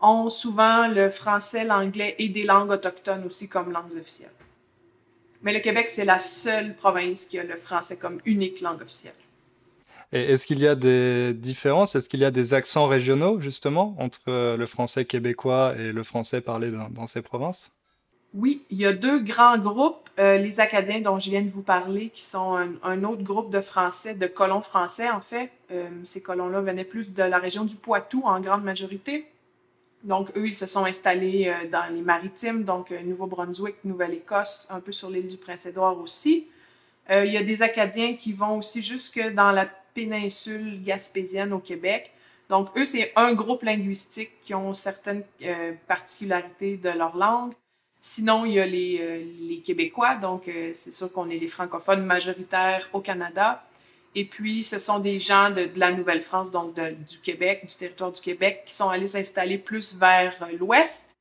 ont 0.01 0.29
souvent 0.29 0.87
le 0.87 1.09
français, 1.09 1.65
l'anglais 1.65 2.15
et 2.19 2.29
des 2.29 2.43
langues 2.43 2.71
autochtones 2.71 3.25
aussi 3.25 3.49
comme 3.49 3.73
langues 3.73 3.97
officielles. 3.99 4.31
Mais 5.41 5.51
le 5.51 5.59
Québec, 5.59 5.89
c'est 5.89 6.05
la 6.05 6.19
seule 6.19 6.73
province 6.73 7.25
qui 7.25 7.37
a 7.37 7.43
le 7.43 7.57
français 7.57 7.97
comme 7.97 8.21
unique 8.23 8.61
langue 8.61 8.81
officielle. 8.81 9.13
Est-ce 10.11 10.45
qu'il 10.45 10.59
y 10.59 10.67
a 10.67 10.75
des 10.75 11.33
différences? 11.33 11.95
Est-ce 11.95 12.09
qu'il 12.09 12.21
y 12.21 12.25
a 12.25 12.31
des 12.31 12.53
accents 12.53 12.87
régionaux, 12.87 13.41
justement, 13.41 13.95
entre 13.99 14.55
le 14.55 14.65
français 14.65 15.05
québécois 15.05 15.75
et 15.77 15.91
le 15.91 16.03
français 16.03 16.41
parlé 16.41 16.71
dans, 16.71 17.07
ces 17.07 17.21
provinces? 17.21 17.71
Oui, 18.33 18.63
il 18.69 18.77
y 18.77 18.85
a 18.85 18.93
deux 18.93 19.19
grands 19.19 19.57
groupes. 19.57 20.09
Euh, 20.19 20.37
les 20.37 20.59
Acadiens, 20.59 20.99
dont 21.01 21.19
je 21.19 21.29
viens 21.29 21.41
de 21.41 21.49
vous 21.49 21.61
parler, 21.61 22.09
qui 22.09 22.23
sont 22.23 22.57
un, 22.83 23.03
autre 23.03 23.23
groupe 23.23 23.51
de 23.51 23.61
Français, 23.61 24.15
de 24.15 24.27
colons 24.27 24.61
français, 24.61 25.09
en 25.09 25.21
fait. 25.21 25.51
Euh, 25.71 25.89
ces 26.03 26.21
colons-là 26.21 26.61
venaient 26.61 26.83
plus 26.83 27.13
de 27.13 27.23
la 27.23 27.37
région 27.37 27.65
du 27.65 27.75
Poitou, 27.75 28.23
en 28.25 28.39
grande 28.39 28.63
majorité. 28.63 29.25
Donc, 30.03 30.29
eux, 30.37 30.47
ils 30.47 30.57
se 30.57 30.65
sont 30.65 30.85
installés 30.85 31.47
euh, 31.47 31.67
dans 31.69 31.93
les 31.93 32.01
maritimes, 32.01 32.63
donc 32.63 32.91
euh, 32.91 33.01
Nouveau-Brunswick, 33.01 33.75
Nouvelle-Écosse, 33.83 34.67
un 34.69 34.79
peu 34.79 34.91
sur 34.91 35.09
l'île 35.09 35.27
du 35.27 35.37
Prince-Édouard 35.37 35.99
aussi. 35.99 36.47
Euh, 37.09 37.25
il 37.25 37.31
y 37.31 37.37
a 37.37 37.43
des 37.43 37.61
Acadiens 37.61 38.15
qui 38.15 38.33
vont 38.33 38.57
aussi 38.57 38.81
jusque 38.81 39.19
dans 39.33 39.51
la 39.51 39.65
péninsule 39.97 40.83
gaspésienne 40.83 41.53
au 41.53 41.59
Québec. 41.59 42.11
Donc, 42.49 42.69
eux, 42.77 42.85
c'est 42.85 43.11
un 43.15 43.33
groupe 43.33 43.63
linguistique 43.63 44.31
qui 44.43 44.53
ont 44.53 44.73
certaines 44.73 45.23
particularités 45.87 46.77
de 46.77 46.89
leur 46.89 47.17
langue. 47.17 47.53
Sinon, 47.99 48.45
il 48.45 48.53
y 48.53 48.59
a 48.59 48.65
les, 48.65 49.25
les 49.41 49.59
Québécois, 49.59 50.15
donc 50.15 50.49
c'est 50.73 50.93
sûr 50.93 51.11
qu'on 51.11 51.29
est 51.29 51.39
les 51.39 51.49
francophones 51.49 52.05
majoritaires 52.05 52.87
au 52.93 53.01
Canada. 53.01 53.67
Et 54.19 54.25
puis, 54.25 54.63
ce 54.63 54.79
sont 54.79 54.97
des 54.97 55.19
gens 55.19 55.51
de, 55.51 55.69
la 55.75 55.91
Nouvelle-France, 55.91 56.49
donc 56.49 56.73
du 56.73 57.19
Québec, 57.19 57.67
du 57.67 57.75
territoire 57.75 58.11
du 58.11 58.19
Québec, 58.19 58.63
qui 58.65 58.73
sont 58.73 58.89
allés 58.89 59.07
s'installer 59.07 59.59
plus 59.59 59.95
vers 59.95 60.33
euh, 60.41 60.57
l'ouest. 60.57 61.15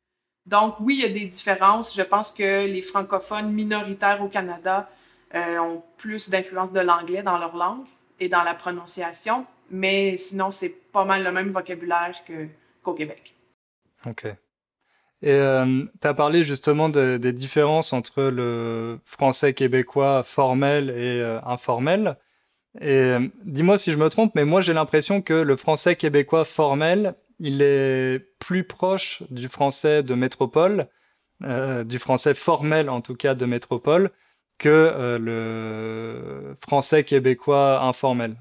Donc, 0.46 0.76
oui, 0.80 0.94
il 0.94 1.02
y 1.02 1.04
a 1.04 1.12
des 1.12 1.26
différences. 1.26 1.94
Je 1.94 2.00
pense 2.00 2.30
que 2.30 2.64
les 2.66 2.80
francophones 2.80 3.52
minoritaires 3.52 4.22
au 4.22 4.28
Canada 4.28 4.88
euh, 5.34 5.58
ont 5.58 5.82
plus 5.98 6.30
d'influence 6.30 6.72
de 6.72 6.80
l'anglais 6.80 7.22
dans 7.22 7.36
leur 7.36 7.54
langue 7.54 7.84
et 8.20 8.28
dans 8.28 8.42
la 8.42 8.54
prononciation, 8.54 9.46
mais 9.70 10.16
sinon, 10.16 10.50
c'est 10.50 10.74
pas 10.92 11.04
mal 11.04 11.22
le 11.22 11.32
même 11.32 11.50
vocabulaire 11.50 12.12
qu'au 12.82 12.94
Québec. 12.94 13.34
OK. 14.06 14.26
Et 15.22 15.30
euh, 15.30 15.84
tu 16.00 16.06
as 16.06 16.14
parlé 16.14 16.44
justement 16.44 16.88
des 16.88 17.32
différences 17.32 17.92
entre 17.92 18.22
le 18.22 19.00
français 19.04 19.54
québécois 19.54 20.22
formel 20.22 20.90
et 20.90 21.22
informel. 21.44 22.16
Et 22.80 22.88
euh, 22.88 23.28
dis-moi 23.44 23.78
si 23.78 23.92
je 23.92 23.96
me 23.96 24.08
trompe, 24.08 24.34
mais 24.34 24.44
moi 24.44 24.60
j'ai 24.60 24.74
l'impression 24.74 25.22
que 25.22 25.32
le 25.32 25.56
français 25.56 25.96
québécois 25.96 26.44
formel, 26.44 27.14
il 27.38 27.62
est 27.62 28.20
plus 28.38 28.64
proche 28.64 29.22
du 29.30 29.48
français 29.48 30.02
de 30.02 30.14
métropole, 30.14 30.86
euh, 31.44 31.84
du 31.84 31.98
français 31.98 32.34
formel 32.34 32.90
en 32.90 33.00
tout 33.00 33.14
cas 33.14 33.34
de 33.34 33.46
métropole, 33.46 34.10
que 34.58 34.68
euh, 34.68 35.18
le 35.18 36.54
français 36.66 37.04
québécois 37.04 37.82
informel. 37.82 38.36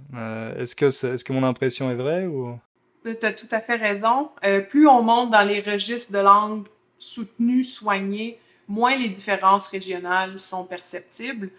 est-ce 0.57 0.75
que, 0.75 0.86
est, 0.86 1.17
ce 1.17 1.24
que 1.24 1.34
mon 1.34 1.43
impression 1.43 1.91
est 1.91 1.95
vraie 1.95 2.25
ou... 2.25 2.57
Tu 3.03 3.25
as 3.25 3.34
tout 3.34 3.48
à 3.51 3.60
fait 3.60 3.75
raison. 3.75 4.29
plus 4.69 4.88
on 4.88 5.03
monte 5.03 5.29
dans 5.29 5.48
les 5.48 5.62
registres 5.62 6.12
de 6.12 6.17
langue 6.17 6.65
soutenue, 6.98 7.63
soignée, 7.63 8.39
moins 8.67 8.95
les 8.95 9.10
différences 9.10 9.67
régionales 9.67 10.39
sont 10.39 10.65
perceptibles 10.65 11.51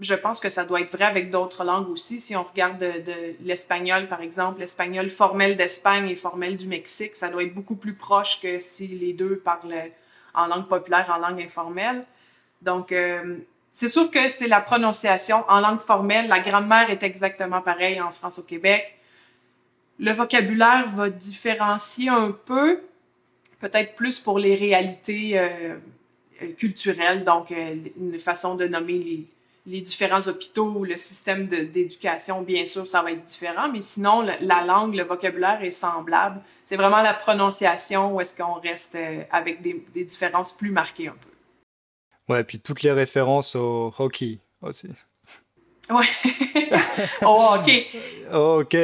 je 0.00 0.14
pense 0.14 0.40
que 0.40 0.48
ça 0.48 0.64
doit 0.64 0.80
être 0.80 0.92
vrai 0.92 1.04
avec 1.04 1.30
d'autres 1.30 1.64
langues 1.64 1.88
aussi. 1.88 2.20
Si 2.20 2.34
on 2.34 2.42
regarde 2.42 2.78
de, 2.78 3.34
l'espagnol, 3.42 4.08
par 4.08 4.20
exemple, 4.20 4.60
l'espagnol 4.60 5.08
formel 5.08 5.56
d'Espagne 5.56 6.08
et 6.08 6.16
formel 6.16 6.56
du 6.56 6.66
Mexique, 6.66 7.14
ça 7.14 7.28
doit 7.28 7.44
être 7.44 7.54
beaucoup 7.54 7.76
plus 7.76 7.94
proche 7.94 8.40
que 8.40 8.58
si 8.58 8.88
les 8.88 9.12
deux 9.12 9.38
parlent 9.38 9.90
en 10.34 10.46
langue 10.46 10.66
populaire, 10.66 11.12
en 11.14 11.18
langue 11.18 11.40
informelle. 11.40 12.04
Donc, 12.64 12.92
euh, 12.92 13.36
c'est 13.72 13.88
sûr 13.88 14.10
que 14.10 14.28
c'est 14.28 14.48
la 14.48 14.60
prononciation. 14.60 15.44
En 15.48 15.60
langue 15.60 15.80
formelle, 15.80 16.28
la 16.28 16.40
grammaire 16.40 16.90
est 16.90 17.02
exactement 17.02 17.60
pareille 17.60 18.00
en 18.00 18.10
France, 18.10 18.38
au 18.38 18.42
Québec. 18.42 18.98
Le 19.98 20.12
vocabulaire 20.12 20.88
va 20.88 21.10
différencier 21.10 22.08
un 22.08 22.32
peu, 22.32 22.80
peut-être 23.60 23.94
plus 23.94 24.18
pour 24.18 24.38
les 24.38 24.54
réalités 24.54 25.38
euh, 25.38 25.76
culturelles, 26.58 27.24
donc 27.24 27.52
euh, 27.52 27.76
une 27.96 28.18
façon 28.18 28.54
de 28.56 28.66
nommer 28.66 29.26
les, 29.66 29.80
différents 29.80 30.26
hôpitaux, 30.28 30.84
le 30.84 30.96
système 30.96 31.46
d'éducation, 31.46 32.42
bien 32.42 32.66
sûr, 32.66 32.86
ça 32.86 33.02
va 33.02 33.12
être 33.12 33.24
différent, 33.24 33.70
mais 33.72 33.80
sinon, 33.82 34.20
la 34.20 34.64
langue, 34.64 34.94
le 34.94 35.04
vocabulaire 35.04 35.62
est 35.62 35.70
semblable. 35.70 36.40
C'est 36.66 36.76
vraiment 36.76 37.02
la 37.02 37.14
prononciation 37.14 38.14
où 38.14 38.20
est-ce 38.20 38.36
qu'on 38.36 38.60
reste 38.60 38.94
euh, 38.94 39.22
avec 39.30 39.62
des, 39.62 40.04
différences 40.04 40.52
plus 40.52 40.70
marquées 40.70 41.08
un 41.08 41.12
peu. 41.12 41.33
Ouais, 42.28 42.44
puis 42.44 42.60
toutes 42.60 42.82
les 42.82 42.92
références 42.92 43.54
au 43.54 43.92
hockey 43.98 44.38
aussi. 44.62 44.88
Ouais. 45.90 46.06
au 47.22 47.38
hockey. 47.52 47.86
Oh, 48.32 48.62
ok. 48.62 48.76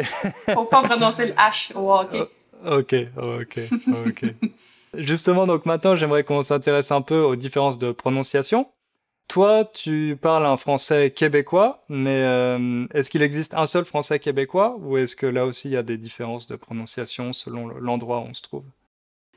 Faut 0.55 0.67
pas 0.67 0.83
prononcer 0.83 1.27
le 1.27 1.33
H 1.33 1.75
au 1.77 1.93
hockey. 1.93 2.23
Oh, 2.65 2.79
ok, 2.79 2.95
ok, 3.17 3.59
ok. 4.07 4.25
Justement, 4.95 5.47
donc 5.47 5.67
maintenant, 5.67 5.95
j'aimerais 5.95 6.25
qu'on 6.25 6.43
s'intéresse 6.43 6.91
un 6.91 7.01
peu 7.01 7.21
aux 7.21 7.37
différences 7.37 7.79
de 7.79 7.93
prononciation. 7.93 8.69
Toi, 9.29 9.65
tu 9.65 10.19
parles 10.21 10.45
un 10.45 10.57
français 10.57 11.13
québécois, 11.13 11.85
mais 11.89 12.23
euh, 12.25 12.87
est-ce 12.93 13.11
qu'il 13.11 13.23
existe 13.23 13.55
un 13.55 13.67
seul 13.67 13.85
français 13.85 14.19
québécois 14.19 14.77
ou 14.81 14.97
est-ce 14.97 15.15
que 15.15 15.27
là 15.27 15.47
aussi 15.47 15.69
il 15.69 15.73
y 15.73 15.77
a 15.77 15.85
des 15.85 15.97
différences 15.97 16.49
de 16.49 16.57
prononciation 16.57 17.33
selon 17.33 17.69
l'endroit 17.69 18.19
où 18.19 18.25
on 18.29 18.35
se 18.35 18.43
trouve? 18.43 18.65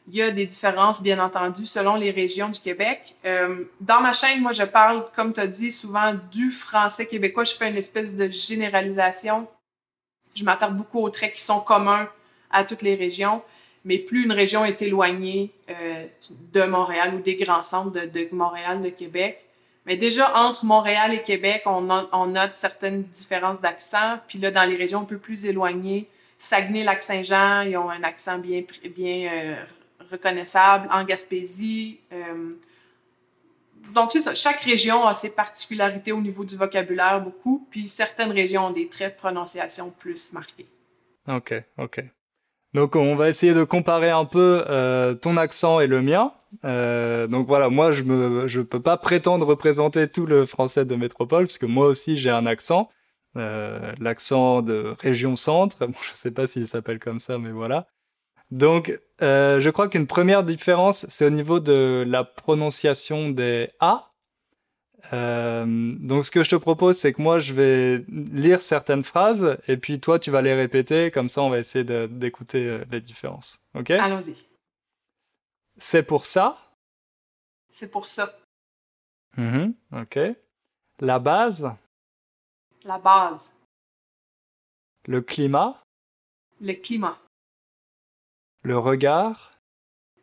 Il 0.08 0.16
y 0.16 0.22
a 0.22 0.32
des 0.32 0.46
différences, 0.46 1.02
bien 1.02 1.24
entendu, 1.24 1.66
selon 1.66 1.96
les 1.96 2.12
régions 2.12 2.50
du 2.50 2.60
Québec. 2.60 3.16
Euh, 3.26 3.64
dans 3.80 4.02
ma 4.02 4.12
chaîne, 4.12 4.42
moi, 4.42 4.52
je 4.52 4.64
parle, 4.64 5.06
comme 5.16 5.34
tu 5.34 5.40
as 5.40 5.48
dit, 5.48 5.72
souvent 5.72 6.14
du 6.32 6.50
français 6.50 7.06
québécois. 7.06 7.46
Je 7.46 7.54
fais 7.54 7.70
une 7.70 7.78
espèce 7.78 8.16
de 8.16 8.30
généralisation. 8.30 9.48
Je 10.36 10.44
m'attarde 10.44 10.76
beaucoup 10.76 11.00
aux 11.00 11.10
traits 11.10 11.34
qui 11.34 11.42
sont 11.42 11.62
communs 11.62 12.10
à 12.52 12.64
toutes 12.64 12.82
les 12.82 12.96
régions. 12.96 13.42
Mais 13.86 13.98
plus 13.98 14.24
une 14.26 14.32
région 14.32 14.66
est 14.66 14.82
éloignée 14.82 15.52
euh, 15.70 16.06
de 16.52 16.64
Montréal 16.64 17.16
ou 17.16 17.20
des 17.20 17.36
grands 17.36 17.64
centres 17.64 17.92
de, 17.92 18.28
Montréal, 18.32 18.82
de 18.82 18.90
Québec, 18.90 19.44
mais 19.86 19.98
déjà, 19.98 20.38
entre 20.38 20.66
Montréal 20.66 21.14
et 21.14 21.24
Québec, 21.24 21.64
on, 21.66 21.82
note, 21.82 22.54
certaines 22.54 23.04
différences 23.04 23.60
d'accent. 23.60 24.18
Puis 24.28 24.40
là, 24.40 24.50
dans 24.50 24.64
les 24.64 24.78
régions 24.78 25.02
un 25.02 25.06
peu 25.06 25.18
plus 25.18 25.46
éloignées, 25.46 26.08
Saguenay, 26.38 26.84
Lac-Saint-Jean, 26.84 27.62
ils 27.62 27.76
ont 27.78 27.90
un 27.90 28.04
accent 28.04 28.38
bien, 28.38 28.64
bien 28.96 29.30
euh, 29.34 29.56
reconnaissable. 30.10 30.88
En 30.92 31.04
Gaspésie. 31.04 32.00
Euh, 32.12 32.54
donc, 33.94 34.12
c'est 34.12 34.22
ça. 34.22 34.34
Chaque 34.34 34.62
région 34.62 35.06
a 35.06 35.14
ses 35.14 35.30
particularités 35.30 36.12
au 36.12 36.22
niveau 36.22 36.46
du 36.46 36.56
vocabulaire, 36.56 37.22
beaucoup. 37.22 37.68
Puis 37.70 37.88
certaines 37.88 38.32
régions 38.32 38.68
ont 38.68 38.72
des 38.72 38.88
traits 38.88 39.16
de 39.16 39.20
prononciation 39.20 39.92
plus 39.92 40.34
marqués. 40.34 40.68
OK, 41.28 41.54
OK. 41.78 42.04
Donc 42.74 42.96
on 42.96 43.16
va 43.16 43.30
essayer 43.30 43.54
de 43.54 43.64
comparer 43.64 44.10
un 44.10 44.26
peu 44.26 44.66
euh, 44.68 45.14
ton 45.14 45.38
accent 45.38 45.80
et 45.80 45.86
le 45.86 46.02
mien. 46.02 46.34
Euh, 46.66 47.28
donc 47.28 47.46
voilà, 47.48 47.70
moi 47.70 47.92
je 47.92 48.04
ne 48.04 48.64
peux 48.64 48.82
pas 48.82 48.98
prétendre 48.98 49.46
représenter 49.46 50.08
tout 50.08 50.26
le 50.26 50.48
français 50.48 50.84
de 50.84 50.96
métropole 50.96 51.46
parce 51.46 51.60
que 51.60 51.68
moi 51.68 51.86
aussi 51.86 52.18
j'ai 52.18 52.32
un 52.32 52.48
accent, 52.48 52.90
l'accent 53.36 54.64
de 54.64 54.96
région 55.00 55.36
centre. 55.36 55.88
Je 56.02 56.16
sais 56.16 56.32
pas 56.32 56.48
s'il 56.48 56.68
s'appelle 56.68 57.00
comme 57.00 57.20
ça, 57.20 57.38
mais 57.38 57.52
voilà. 57.52 57.88
Donc 58.54 59.00
je 59.20 59.70
crois 59.70 59.88
qu'une 59.90 60.08
première 60.08 60.44
différence 60.44 61.06
c'est 61.08 61.26
au 61.26 61.30
niveau 61.30 61.60
de 61.60 62.04
la 62.08 62.24
prononciation 62.24 63.30
des 63.30 63.70
a. 63.80 64.10
Euh, 65.12 65.66
donc 66.00 66.24
ce 66.26 66.32
que 66.32 66.44
je 66.44 66.50
te 66.50 66.56
propose, 66.56 66.98
c'est 66.98 67.14
que 67.14 67.22
moi 67.22 67.40
je 67.40 67.54
vais 67.54 68.06
lire 68.10 68.62
certaines 68.62 69.04
phrases 69.04 69.58
et 69.68 69.78
puis 69.78 70.00
toi 70.00 70.18
tu 70.20 70.32
vas 70.32 70.42
les 70.42 70.54
répéter, 70.54 71.12
comme 71.12 71.30
ça 71.30 71.42
on 71.42 71.50
va 71.50 71.60
essayer 71.60 71.84
d'écouter 72.08 72.68
euh, 72.70 72.86
les 72.92 73.02
différences. 73.02 73.60
Ok? 73.76 73.92
Allons-y. 73.92 74.36
C'est 75.78 76.04
pour 76.04 76.26
ça? 76.26 76.58
C'est 77.72 77.90
pour 77.90 78.08
ça. 78.08 78.38
Mhm, 79.38 79.74
ok. 79.94 80.20
La 81.00 81.20
base, 81.20 81.70
La 82.86 82.98
base. 82.98 83.54
le 85.08 85.22
climat, 85.22 85.76
Le 86.62 86.74
climat. 86.74 87.18
Le 88.64 88.78
regard, 88.78 89.54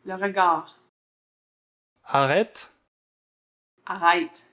Le 0.04 0.14
regard. 0.14 0.76
arrête. 2.04 2.70
Arrête. 3.86 4.46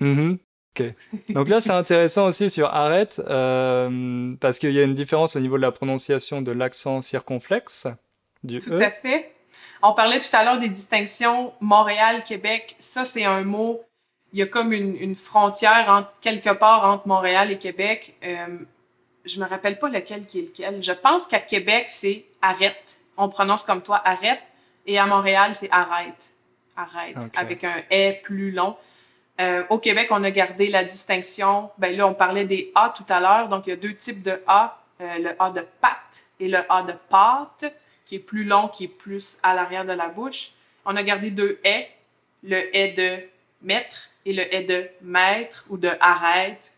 Mhm, 0.00 0.38
Ok. 0.78 0.84
Donc 1.30 1.48
là, 1.48 1.60
c'est 1.62 1.70
intéressant 1.70 2.26
aussi 2.26 2.50
sur 2.50 2.66
arrête, 2.66 3.18
euh, 3.26 4.34
parce 4.40 4.58
qu'il 4.58 4.72
y 4.72 4.78
a 4.78 4.82
une 4.82 4.92
différence 4.94 5.34
au 5.34 5.40
niveau 5.40 5.56
de 5.56 5.62
la 5.62 5.72
prononciation 5.72 6.42
de 6.42 6.52
l'accent 6.52 7.00
circonflexe 7.00 7.86
du 8.44 8.58
Tout 8.58 8.72
E. 8.74 8.82
à 8.82 8.90
fait. 8.90 9.32
On 9.82 9.94
parlait 9.94 10.20
tout 10.20 10.28
à 10.34 10.44
l'heure 10.44 10.58
des 10.58 10.68
distinctions 10.68 11.54
Montréal-Québec. 11.60 12.76
Ça, 12.78 13.06
c'est 13.06 13.24
un 13.24 13.42
mot. 13.42 13.82
Il 14.34 14.38
y 14.38 14.42
a 14.42 14.46
comme 14.46 14.72
une, 14.74 14.96
une 14.96 15.16
frontière 15.16 15.86
entre, 15.88 16.12
quelque 16.20 16.50
part 16.50 16.84
entre 16.84 17.08
Montréal 17.08 17.50
et 17.50 17.58
Québec. 17.58 18.14
Euh, 18.24 18.58
je 19.24 19.40
me 19.40 19.46
rappelle 19.46 19.78
pas 19.78 19.88
lequel 19.88 20.26
qui 20.26 20.40
est 20.40 20.42
lequel. 20.42 20.82
Je 20.82 20.92
pense 20.92 21.26
qu'à 21.26 21.40
Québec, 21.40 21.86
c'est 21.88 22.26
arrête. 22.42 22.98
On 23.16 23.28
prononce 23.28 23.64
comme 23.64 23.82
toi 23.82 24.00
arrête. 24.04 24.52
Et 24.86 24.98
à 24.98 25.06
Montréal, 25.06 25.54
c'est 25.54 25.70
arrête. 25.70 26.30
Arrête. 26.76 27.16
Avec 27.36 27.64
un 27.64 27.82
est 27.90 28.22
plus 28.22 28.50
long. 28.50 28.76
Euh, 29.40 29.64
au 29.70 29.78
Québec, 29.78 30.08
on 30.10 30.22
a 30.24 30.30
gardé 30.30 30.68
la 30.68 30.84
distinction. 30.84 31.70
Ben 31.78 31.96
là, 31.96 32.06
on 32.06 32.14
parlait 32.14 32.44
des 32.44 32.72
A 32.74 32.92
tout 32.96 33.04
à 33.08 33.20
l'heure. 33.20 33.48
Donc, 33.48 33.66
il 33.66 33.70
y 33.70 33.72
a 33.72 33.76
deux 33.76 33.94
types 33.94 34.22
de 34.22 34.42
A. 34.46 34.82
Euh, 35.00 35.18
le 35.18 35.42
A 35.42 35.50
de 35.50 35.60
pâte 35.80 36.24
et 36.40 36.48
le 36.48 36.60
A 36.70 36.82
de 36.82 36.92
pâte, 37.10 37.70
qui 38.06 38.14
est 38.14 38.20
plus 38.20 38.44
long, 38.44 38.68
qui 38.68 38.84
est 38.84 38.88
plus 38.88 39.38
à 39.42 39.54
l'arrière 39.54 39.84
de 39.84 39.92
la 39.92 40.08
bouche. 40.08 40.52
On 40.86 40.96
a 40.96 41.02
gardé 41.02 41.30
deux 41.30 41.60
est. 41.64 41.90
Le 42.42 42.74
est 42.74 42.92
de 42.92 43.28
maître 43.62 44.10
et 44.24 44.32
le 44.32 44.54
est 44.54 44.64
de 44.64 44.88
maître 45.02 45.64
ou 45.68 45.76
de 45.76 45.90
arrête, 46.00 46.72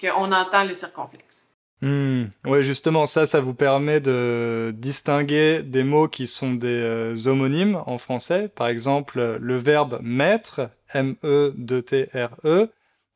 qu'on 0.00 0.32
entend 0.32 0.64
le 0.64 0.74
circonflexe. 0.74 1.46
Hmm. 1.82 2.24
Ouais, 2.44 2.62
justement, 2.62 3.04
ça, 3.04 3.26
ça 3.26 3.40
vous 3.40 3.52
permet 3.52 4.00
de 4.00 4.72
distinguer 4.76 5.62
des 5.62 5.84
mots 5.84 6.08
qui 6.08 6.26
sont 6.26 6.54
des 6.54 6.68
euh, 6.68 7.14
homonymes 7.26 7.82
en 7.86 7.98
français. 7.98 8.48
Par 8.48 8.68
exemple, 8.68 9.38
le 9.40 9.56
verbe 9.56 10.00
maître, 10.02 10.70
M-E-D-T-R-E, 10.94 12.70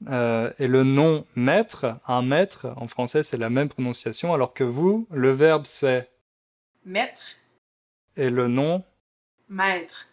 euh, 0.09 0.50
et 0.59 0.67
le 0.67 0.83
nom 0.83 1.26
maître, 1.37 1.99
un 2.07 2.23
maître, 2.23 2.73
en 2.76 2.87
français, 2.87 3.23
c'est 3.23 3.37
la 3.37 3.50
même 3.50 3.69
prononciation, 3.69 4.33
alors 4.33 4.55
que 4.55 4.64
vous, 4.64 5.07
le 5.11 5.31
verbe 5.31 5.67
c'est 5.67 6.11
Maître, 6.85 7.37
et 8.17 8.31
le 8.31 8.49
nom. 8.49 8.83
maître. 9.49 10.07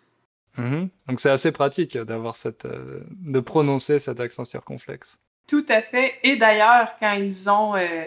Mhm. 0.58 0.90
Donc 1.08 1.20
c'est 1.20 1.30
assez 1.30 1.52
pratique 1.52 1.98
d'avoir 1.98 2.36
cette, 2.36 2.66
euh, 2.66 3.02
de 3.12 3.40
prononcer 3.40 4.00
cet 4.00 4.20
accent 4.20 4.44
circonflexe. 4.44 5.20
Tout 5.48 5.66
à 5.70 5.82
fait. 5.82 6.16
Et 6.24 6.36
d'ailleurs, 6.36 6.98
quand 7.00 7.14
ils 7.14 7.50
ont 7.50 7.76
euh, 7.78 8.06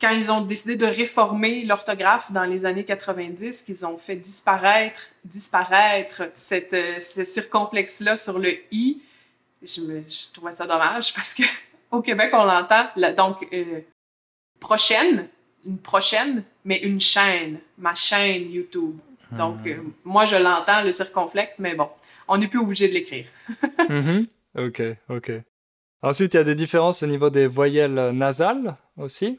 quand 0.00 0.10
ils 0.10 0.30
ont 0.30 0.40
décidé 0.40 0.76
de 0.76 0.86
réformer 0.86 1.64
l'orthographe 1.64 2.32
dans 2.32 2.44
les 2.44 2.64
années 2.64 2.84
90, 2.84 3.62
qu'ils 3.62 3.84
ont 3.86 3.98
fait 3.98 4.16
disparaître 4.16 5.08
disparaître 5.24 6.22
cette 6.34 6.72
euh, 6.72 6.98
ce 7.00 7.24
circonflexe-là 7.24 8.16
sur 8.16 8.38
le 8.38 8.52
i, 8.72 9.00
je, 9.62 9.80
me, 9.82 10.02
je 10.08 10.32
trouvais 10.32 10.52
ça 10.52 10.66
dommage 10.66 11.12
parce 11.18 11.34
que 11.34 11.42
au 11.90 12.00
Québec 12.00 12.30
on 12.32 12.44
l'entend. 12.44 12.86
Donc 13.16 13.46
euh, 13.52 13.80
prochaine, 14.58 15.28
une 15.66 15.78
prochaine, 15.78 16.44
mais 16.64 16.78
une 16.78 17.00
chaîne, 17.00 17.58
ma 17.78 17.94
chaîne 17.94 18.50
YouTube. 18.50 18.96
Donc 19.32 19.56
Hmm. 19.64 19.68
euh, 19.68 19.76
moi 20.04 20.24
je 20.24 20.36
l'entends 20.36 20.82
le 20.82 20.92
circonflexe, 20.92 21.58
mais 21.60 21.74
bon, 21.74 21.88
on 22.26 22.36
n'est 22.38 22.48
plus 22.48 22.58
obligé 22.60 22.88
de 22.88 22.94
l'écrire. 22.94 23.26
Mhm. 23.88 24.26
Ok, 24.56 24.82
ok. 25.08 25.32
Ensuite, 26.02 26.34
il 26.34 26.38
y 26.38 26.40
a 26.40 26.44
des 26.44 26.54
différences 26.54 27.02
au 27.02 27.06
niveau 27.06 27.30
des 27.30 27.46
voyelles 27.46 28.10
nasales 28.12 28.74
aussi. 28.96 29.38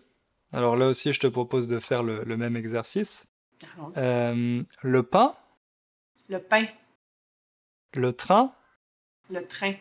Alors 0.54 0.76
là 0.76 0.88
aussi, 0.88 1.14
je 1.14 1.20
te 1.20 1.28
propose 1.28 1.68
de 1.68 1.80
faire 1.80 2.04
le, 2.04 2.24
le 2.24 2.38
même 2.38 2.56
exercice. 2.56 3.28
Euh, 3.98 4.64
le 4.82 5.04
pain, 5.04 5.36
Le 6.30 6.40
pain, 6.40 6.66
le 7.94 8.14
train, 8.14 8.54
le 9.30 9.46
train, 9.46 9.74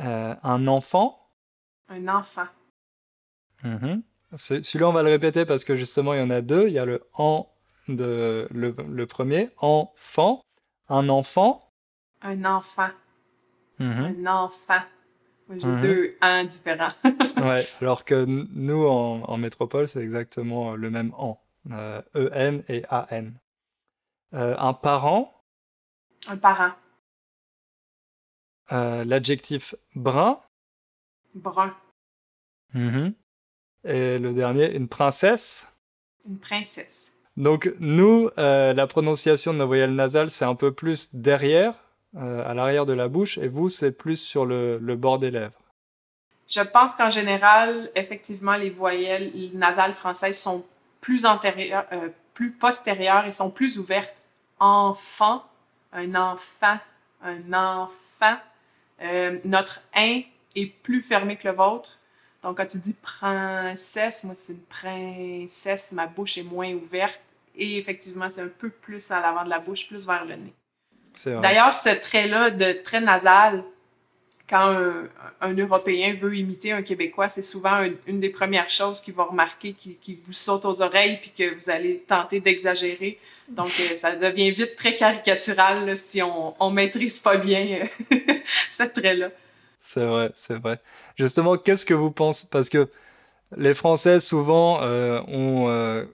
euh, 0.00 0.34
un 0.42 0.66
enfant. 0.66 1.30
un 1.88 2.08
enfant. 2.08 2.46
Mhm. 3.64 4.02
Celui-là, 4.36 4.88
on 4.88 4.92
va 4.92 5.02
le 5.02 5.10
répéter 5.10 5.44
parce 5.44 5.64
que 5.64 5.76
justement, 5.76 6.14
il 6.14 6.20
y 6.20 6.22
en 6.22 6.30
a 6.30 6.40
deux. 6.40 6.68
Il 6.68 6.72
y 6.74 6.78
a 6.78 6.84
le 6.84 7.06
en 7.14 7.50
de 7.88 8.46
le, 8.50 8.74
le 8.88 9.06
premier, 9.06 9.50
enfant, 9.58 10.42
un 10.88 11.08
enfant. 11.08 11.70
Un 12.22 12.44
enfant. 12.44 12.90
Mhm. 13.78 14.24
Un 14.26 14.26
enfant. 14.44 14.82
J'ai 15.56 15.66
Mhm. 15.66 15.80
deux 15.80 16.16
ans 16.20 16.44
différents. 16.44 16.92
Ouais, 17.38 17.64
alors 17.80 18.04
que 18.04 18.24
nous, 18.26 18.86
en, 18.86 19.22
en 19.22 19.36
métropole, 19.38 19.88
c'est 19.88 20.00
exactement 20.00 20.74
le 20.76 20.90
même 20.90 21.12
en. 21.16 21.40
Euh, 21.70 22.00
E-N 22.14 22.62
et 22.68 22.84
A-N. 22.88 23.34
Euh, 24.34 24.54
un 24.58 24.74
parent, 24.74 25.32
un 26.28 26.36
parent. 26.36 26.72
euh, 28.72 29.04
l'adjectif 29.04 29.74
brun. 29.94 30.40
Brun. 31.34 31.74
Et 33.84 34.18
le 34.18 34.32
dernier, 34.32 34.74
une 34.74 34.88
princesse. 34.88 35.66
Une 36.26 36.38
princesse. 36.38 37.14
Donc 37.36 37.72
nous, 37.78 38.28
euh, 38.36 38.74
la 38.74 38.86
prononciation 38.86 39.52
de 39.54 39.58
nos 39.58 39.66
voyelles 39.66 39.94
nasales, 39.94 40.30
c'est 40.30 40.44
un 40.44 40.54
peu 40.54 40.72
plus 40.72 41.14
derrière, 41.14 41.74
euh, 42.16 42.48
à 42.48 42.54
l'arrière 42.54 42.86
de 42.86 42.94
la 42.94 43.06
bouche, 43.08 43.36
et 43.36 43.48
vous, 43.48 43.68
c'est 43.68 43.92
plus 43.92 44.16
sur 44.16 44.46
le, 44.46 44.78
bord 44.96 45.18
des 45.18 45.30
lèvres. 45.30 45.60
Je 46.48 46.62
pense 46.62 46.94
qu'en 46.94 47.10
général, 47.10 47.90
effectivement, 47.94 48.56
les 48.56 48.70
voyelles 48.70 49.30
nasales 49.52 49.92
françaises 49.92 50.38
sont 50.38 50.64
plus 51.02 51.26
antérieures, 51.26 51.84
euh, 51.92 52.08
plus 52.32 52.50
postérieures 52.50 53.26
et 53.26 53.32
sont 53.32 53.50
plus 53.50 53.78
ouvertes. 53.78 54.22
Enfant, 54.58 55.44
un 55.92 56.14
enfant, 56.14 56.78
un 57.22 57.52
enfant. 57.52 58.38
Euh, 59.02 59.38
notre 59.44 59.82
un 59.94 60.22
est 60.54 60.66
plus 60.82 61.02
fermé 61.02 61.36
que 61.36 61.46
le 61.46 61.54
vôtre. 61.54 61.98
Donc, 62.42 62.56
quand 62.56 62.66
tu 62.66 62.78
dis 62.78 62.94
princesse, 62.94 64.24
moi, 64.24 64.34
c'est 64.34 64.54
une 64.54 64.60
princesse, 64.60 65.92
ma 65.92 66.06
bouche 66.06 66.38
est 66.38 66.42
moins 66.42 66.72
ouverte. 66.72 67.20
Et 67.54 67.76
effectivement, 67.76 68.30
c'est 68.30 68.40
un 68.42 68.48
peu 68.48 68.70
plus 68.70 69.10
à 69.10 69.20
l'avant 69.20 69.44
de 69.44 69.50
la 69.50 69.58
bouche, 69.58 69.86
plus 69.86 70.06
vers 70.06 70.24
le 70.24 70.36
nez. 70.36 70.54
D'ailleurs, 71.40 71.74
ce 71.74 71.90
trait-là 71.90 72.50
de 72.50 72.72
trait 72.82 73.00
nasal, 73.00 73.64
quand 74.48 74.70
un, 74.70 75.08
un 75.42 75.52
Européen 75.54 76.14
veut 76.14 76.34
imiter 76.36 76.72
un 76.72 76.82
Québécois, 76.82 77.28
c'est 77.28 77.42
souvent 77.42 77.72
un- 77.74 77.90
une 78.06 78.18
des 78.20 78.30
premières 78.30 78.70
choses 78.70 79.00
qu'il 79.02 79.14
va 79.14 79.24
remarquer, 79.24 79.74
qui, 79.74 79.96
qui 80.00 80.18
vous 80.26 80.32
saute 80.32 80.64
aux 80.64 80.80
oreilles, 80.80 81.18
puis 81.20 81.32
que 81.36 81.54
vous 81.54 81.68
allez 81.68 81.98
tenter 82.06 82.40
d'exagérer. 82.40 83.18
Donc, 83.48 83.70
euh, 83.80 83.96
ça 83.96 84.16
devient 84.16 84.50
vite 84.50 84.74
très 84.76 84.96
caricatural 84.96 85.84
là, 85.86 85.96
si 85.96 86.22
on, 86.22 86.54
on 86.62 86.70
maîtrise 86.70 87.18
pas 87.18 87.36
bien 87.36 87.80
euh, 87.82 88.16
ce 88.70 88.84
trait-là. 88.84 89.28
C'est 89.80 90.04
vrai, 90.04 90.30
c'est 90.34 90.54
vrai. 90.58 90.78
Justement, 91.18 91.56
qu'est-ce 91.58 91.84
que 91.86 91.94
vous 91.94 92.10
pensez? 92.10 92.46
Parce 92.50 92.68
que 92.68 92.88
les 93.56 93.74
Français, 93.74 94.20
souvent, 94.20 94.82
euh, 94.82 95.20
ont, 95.28 95.68
euh, 95.68 96.04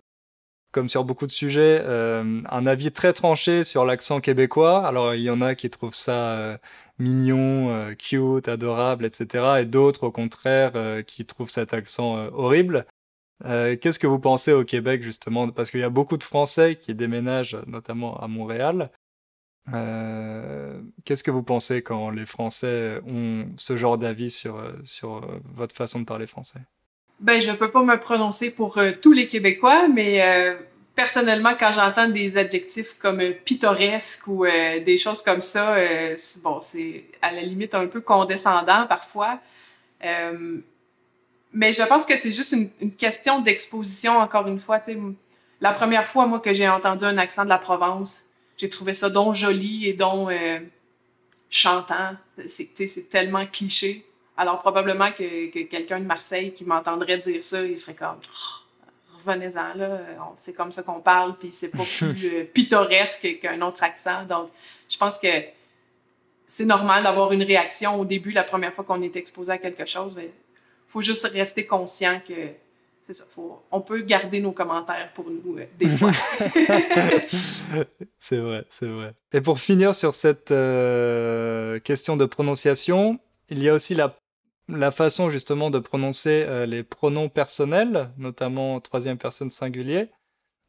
comme 0.74 0.88
sur 0.88 1.04
beaucoup 1.04 1.26
de 1.26 1.30
sujets, 1.30 1.80
euh, 1.84 2.42
un 2.50 2.66
avis 2.66 2.90
très 2.92 3.12
tranché 3.12 3.62
sur 3.64 3.84
l'accent 3.84 4.20
québécois. 4.20 4.84
Alors, 4.86 5.14
il 5.14 5.22
y 5.22 5.30
en 5.30 5.40
a 5.40 5.54
qui 5.54 5.70
trouvent 5.70 5.94
ça 5.94 6.36
euh, 6.36 6.58
mignon, 6.98 7.70
euh, 7.70 7.94
cute, 7.94 8.48
adorable, 8.48 9.04
etc. 9.04 9.60
Et 9.60 9.66
d'autres, 9.66 10.04
au 10.08 10.10
contraire, 10.10 10.72
qui 11.06 11.24
trouvent 11.24 11.50
cet 11.50 11.72
accent 11.72 12.16
horrible. 12.32 12.86
Qu'est-ce 13.44 13.98
que 13.98 14.06
vous 14.06 14.18
pensez 14.18 14.52
au 14.52 14.64
Québec, 14.64 15.02
justement? 15.02 15.48
Parce 15.50 15.70
qu'il 15.70 15.80
y 15.80 15.84
a 15.84 15.90
beaucoup 15.90 16.16
de 16.16 16.24
Français 16.24 16.76
qui 16.76 16.94
déménagent, 16.94 17.58
notamment 17.66 18.18
à 18.20 18.26
Montréal. 18.26 18.90
Qu'est-ce 21.04 21.22
que 21.22 21.30
vous 21.30 21.42
pensez 21.42 21.82
quand 21.82 22.10
les 22.10 22.26
Français 22.26 23.00
ont 23.06 23.46
ce 23.56 23.76
genre 23.76 23.98
d'avis 23.98 24.30
sur, 24.30 24.60
sur 24.84 25.28
votre 25.44 25.74
façon 25.74 26.00
de 26.00 26.06
parler 26.06 26.26
français? 26.26 26.60
Ben, 27.20 27.40
je 27.40 27.52
peux 27.52 27.70
pas 27.70 27.82
me 27.82 27.96
prononcer 27.98 28.50
pour 28.50 28.76
euh, 28.78 28.92
tous 29.00 29.12
les 29.12 29.26
Québécois, 29.26 29.88
mais 29.88 30.22
euh, 30.22 30.56
personnellement, 30.94 31.54
quand 31.58 31.72
j'entends 31.72 32.08
des 32.08 32.36
adjectifs 32.36 32.96
comme 32.98 33.20
euh, 33.20 33.32
pittoresque 33.32 34.26
ou 34.28 34.44
euh, 34.44 34.80
des 34.80 34.98
choses 34.98 35.22
comme 35.22 35.40
ça, 35.40 35.74
euh, 35.74 36.16
bon, 36.42 36.60
c'est 36.60 37.04
à 37.22 37.32
la 37.32 37.42
limite 37.42 37.74
un 37.74 37.86
peu 37.86 38.00
condescendant 38.00 38.86
parfois. 38.86 39.40
Mais 41.56 41.72
je 41.72 41.82
pense 41.84 42.04
que 42.04 42.16
c'est 42.16 42.32
juste 42.32 42.52
une, 42.52 42.68
une 42.80 42.94
question 42.94 43.40
d'exposition, 43.40 44.18
encore 44.18 44.46
une 44.48 44.60
fois. 44.60 44.82
La 45.60 45.72
première 45.72 46.04
fois, 46.04 46.26
moi, 46.26 46.40
que 46.40 46.52
j'ai 46.52 46.68
entendu 46.68 47.04
un 47.04 47.16
accent 47.16 47.44
de 47.44 47.48
la 47.48 47.58
Provence, 47.58 48.24
j'ai 48.58 48.68
trouvé 48.68 48.92
ça 48.92 49.08
donc 49.08 49.34
joli 49.34 49.88
et 49.88 49.94
donc 49.94 50.30
chantant. 51.48 52.16
C'est 52.44 53.08
tellement 53.08 53.46
cliché. 53.46 54.04
Alors 54.36 54.60
probablement 54.60 55.12
que, 55.12 55.50
que 55.50 55.60
quelqu'un 55.60 56.00
de 56.00 56.06
Marseille 56.06 56.52
qui 56.52 56.64
m'entendrait 56.64 57.18
dire 57.18 57.42
ça, 57.42 57.62
il 57.62 57.78
ferait 57.78 57.94
comme 57.94 58.18
Oh, 58.28 59.18
revenez-en, 59.18 59.74
là. 59.76 60.00
C'est 60.36 60.54
comme 60.54 60.72
ça 60.72 60.82
qu'on 60.82 61.00
parle, 61.00 61.36
puis 61.36 61.52
c'est 61.52 61.68
pas 61.68 61.84
plus 61.98 62.26
euh, 62.26 62.44
pittoresque 62.44 63.38
qu'un 63.40 63.60
autre 63.62 63.82
accent. 63.82 64.24
Donc, 64.24 64.50
je 64.88 64.96
pense 64.96 65.18
que 65.18 65.28
c'est 66.46 66.64
normal 66.64 67.04
d'avoir 67.04 67.32
une 67.32 67.42
réaction 67.42 68.00
au 68.00 68.04
début, 68.04 68.32
la 68.32 68.44
première 68.44 68.72
fois 68.72 68.84
qu'on 68.84 69.02
est 69.02 69.16
exposé 69.16 69.52
à 69.52 69.58
quelque 69.58 69.86
chose, 69.86 70.14
mais 70.16 70.30
faut 70.88 71.02
juste 71.02 71.26
rester 71.26 71.66
conscient 71.66 72.20
que 72.26 72.34
c'est 73.06 73.12
ça. 73.12 73.24
Faut, 73.28 73.62
on 73.70 73.80
peut 73.80 74.00
garder 74.00 74.40
nos 74.40 74.52
commentaires 74.52 75.12
pour 75.12 75.26
nous 75.28 75.58
euh, 75.58 75.66
des 75.78 75.88
fois. 75.88 76.12
c'est 78.20 78.38
vrai, 78.38 78.64
c'est 78.70 78.86
vrai. 78.86 79.12
Et 79.32 79.40
pour 79.40 79.58
finir 79.58 79.94
sur 79.94 80.14
cette 80.14 80.50
euh, 80.52 81.78
question 81.80 82.16
de 82.16 82.24
prononciation, 82.24 83.18
il 83.50 83.62
y 83.62 83.68
a 83.68 83.74
aussi 83.74 83.94
la, 83.94 84.16
la 84.68 84.90
façon 84.90 85.30
justement 85.30 85.70
de 85.70 85.78
prononcer 85.78 86.44
euh, 86.46 86.66
les 86.66 86.82
pronoms 86.82 87.28
personnels, 87.28 88.10
notamment 88.18 88.80
troisième 88.80 89.18
personne 89.18 89.50
singulier. 89.50 90.08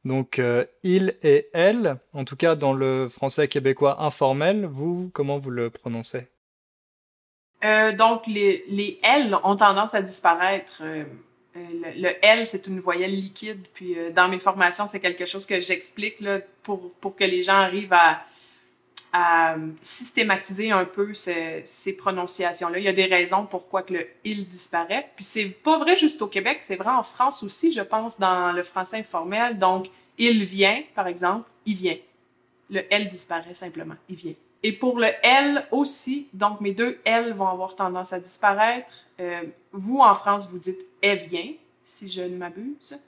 Donc 0.04 0.40
il 0.84 1.18
et 1.24 1.50
elle, 1.52 1.98
en 2.14 2.26
tout 2.26 2.36
cas 2.36 2.54
dans 2.54 2.74
le 2.74 3.10
français 3.10 3.48
québécois 3.48 4.04
informel, 4.04 4.68
vous, 4.68 5.10
comment 5.12 5.40
vous 5.40 5.50
le 5.50 5.72
prononcez? 5.72 6.28
Donc 7.98 8.28
les, 8.28 8.64
les 8.68 9.00
L 9.02 9.36
ont 9.44 9.56
tendance 9.56 9.96
à 9.96 10.04
disparaître 10.04 10.84
euh, 11.56 11.94
le, 11.96 12.10
L, 12.22 12.46
c'est 12.46 12.68
une 12.68 12.80
voyelle 12.80 13.12
liquide. 13.12 13.66
Puis 13.74 13.98
euh, 13.98 14.12
dans 14.12 14.28
mes 14.28 14.40
formations, 14.40 14.88
c'est 14.88 15.00
quelque 15.00 15.26
chose 15.26 15.46
que 15.46 15.62
j'explique 15.62 16.18
pour, 16.64 16.92
pour 16.96 17.16
que 17.16 17.24
les 17.24 17.44
gens 17.44 17.56
arrivent 17.56 17.94
à, 17.94 18.22
à 19.18 19.56
systématiser 19.82 20.72
un 20.72 20.84
peu 20.84 21.14
ces, 21.14 21.62
ces 21.64 21.96
prononciations-là. 21.96 22.80
Il 22.80 22.84
y 22.84 22.90
a 22.90 22.94
des 22.94 23.06
raisons 23.06 23.46
pourquoi 23.46 23.82
que 23.84 23.94
le 23.94 24.08
il 24.26 24.46
disparaît. 24.50 25.10
Puis 25.16 25.24
c'est 25.24 25.46
pas 25.46 25.78
vrai 25.78 25.96
juste 25.96 26.22
au 26.22 26.28
Québec, 26.28 26.58
c'est 26.60 26.76
vrai 26.76 26.90
en 26.90 27.02
France 27.02 27.42
aussi, 27.42 27.72
je 27.72 27.80
pense, 27.80 28.20
dans 28.20 28.52
le 28.52 28.62
français 28.62 28.98
informel. 28.98 29.58
Donc, 29.58 29.88
il 30.18 30.44
vient, 30.44 30.84
par 30.96 31.08
exemple, 31.08 31.50
il 31.66 31.76
vient. 31.76 31.96
Le 32.70 32.82
L 32.94 33.08
disparaît 33.08 33.54
simplement, 33.54 33.96
il 34.10 34.18
vient. 34.18 34.34
Et 34.64 34.74
pour 34.74 35.00
le 35.00 35.08
L 35.24 35.66
aussi, 35.72 36.28
donc 36.34 36.60
mes 36.60 36.74
deux 36.74 37.00
L 37.06 37.32
vont 37.32 37.48
avoir 37.48 37.74
tendance 37.74 38.12
à 38.12 38.20
disparaître. 38.20 39.06
Euh, 39.22 39.44
vous, 39.72 40.00
en 40.00 40.14
France, 40.14 40.50
vous 40.50 40.60
dites 40.60 40.82
elle 41.02 41.20
vient, 41.20 41.54
si 41.86 42.10
je 42.10 42.22
ne 42.22 42.36
m'abuse. 42.36 43.00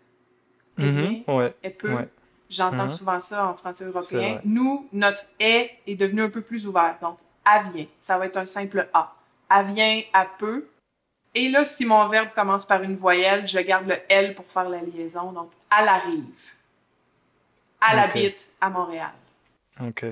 Elle 0.77 0.85
mhm, 0.85 1.23
vient, 1.25 1.51
elle 1.61 1.75
peut. 1.75 1.97
J'entends 2.49 2.83
mhm. 2.83 2.87
souvent 2.87 3.21
ça 3.21 3.47
en 3.47 3.55
français 3.55 3.85
européen. 3.85 4.39
Nous, 4.45 4.87
notre 4.93 5.23
est 5.39 5.71
est 5.85 5.95
devenu 5.95 6.23
un 6.23 6.29
peu 6.29 6.41
plus 6.41 6.67
ouvert. 6.67 6.97
Donc, 7.01 7.17
elle 7.45 7.71
vient, 7.73 7.85
ça 7.99 8.17
va 8.17 8.25
être 8.25 8.37
un 8.37 8.45
simple 8.45 8.87
A. 8.93 9.13
Elle 9.49 9.65
vient, 9.67 10.01
elle 10.13 10.27
peut. 10.37 10.67
Et 11.35 11.49
là, 11.49 11.65
si 11.65 11.85
mon 11.85 12.07
verbe 12.07 12.29
commence 12.33 12.65
par 12.65 12.81
une 12.83 12.95
voyelle, 12.95 13.47
je 13.47 13.59
garde 13.59 13.87
le 13.87 13.97
L 14.09 14.33
pour 14.33 14.45
faire 14.45 14.69
la 14.69 14.81
liaison. 14.81 15.31
Donc, 15.31 15.51
elle 15.77 15.87
arrive. 15.87 16.53
Elle 17.89 17.99
habite 17.99 18.51
à 18.59 18.69
Montréal. 18.69 19.11
OK. 19.81 20.05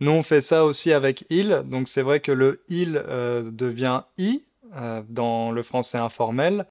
Nous, 0.00 0.10
on 0.10 0.22
fait 0.22 0.40
ça 0.40 0.64
aussi 0.64 0.92
avec 0.92 1.24
il. 1.30 1.62
Donc, 1.66 1.88
c'est 1.88 2.02
vrai 2.02 2.20
que 2.20 2.32
le 2.32 2.62
il 2.68 2.96
euh, 2.96 3.42
devient 3.50 4.02
i 4.18 4.42
euh, 4.74 5.02
dans 5.08 5.52
le 5.52 5.62
français 5.62 5.98
informel. 5.98 6.66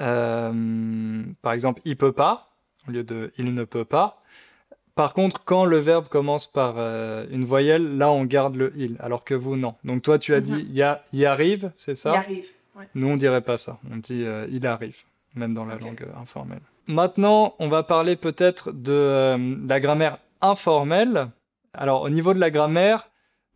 Euh, 0.00 1.22
par 1.42 1.52
exemple, 1.52 1.80
il 1.84 1.96
peut 1.96 2.12
pas 2.12 2.47
au 2.88 2.92
lieu 2.92 3.02
de 3.02 3.32
il 3.38 3.54
ne 3.54 3.64
peut 3.64 3.84
pas. 3.84 4.22
Par 4.94 5.14
contre, 5.14 5.44
quand 5.44 5.64
le 5.64 5.78
verbe 5.78 6.08
commence 6.08 6.46
par 6.48 6.76
une 7.30 7.44
voyelle, 7.44 7.98
là, 7.98 8.10
on 8.10 8.24
garde 8.24 8.56
le 8.56 8.72
il, 8.76 8.96
alors 8.98 9.22
que 9.24 9.34
vous, 9.34 9.56
non. 9.56 9.76
Donc, 9.84 10.02
toi, 10.02 10.18
tu 10.18 10.34
as 10.34 10.40
dit 10.40 10.64
mhm. 10.64 10.76
y, 11.12 11.18
y 11.18 11.24
arrive, 11.24 11.70
c'est 11.76 11.94
ça? 11.94 12.14
Y 12.14 12.16
arrive. 12.16 12.48
Nous, 12.94 13.08
on 13.08 13.16
dirait 13.16 13.40
pas 13.40 13.58
ça. 13.58 13.78
On 13.92 13.96
dit 13.96 14.24
il 14.50 14.66
arrive, 14.66 15.02
même 15.36 15.54
dans 15.54 15.64
la 15.64 15.76
langue 15.76 16.04
informelle. 16.20 16.62
Maintenant, 16.88 17.54
on 17.58 17.68
va 17.68 17.82
parler 17.82 18.16
peut-être 18.16 18.72
de 18.72 19.36
la 19.68 19.78
grammaire 19.78 20.18
informelle. 20.40 21.28
Alors, 21.74 22.02
au 22.02 22.10
niveau 22.10 22.34
de 22.34 22.40
la 22.40 22.50
grammaire, 22.50 23.07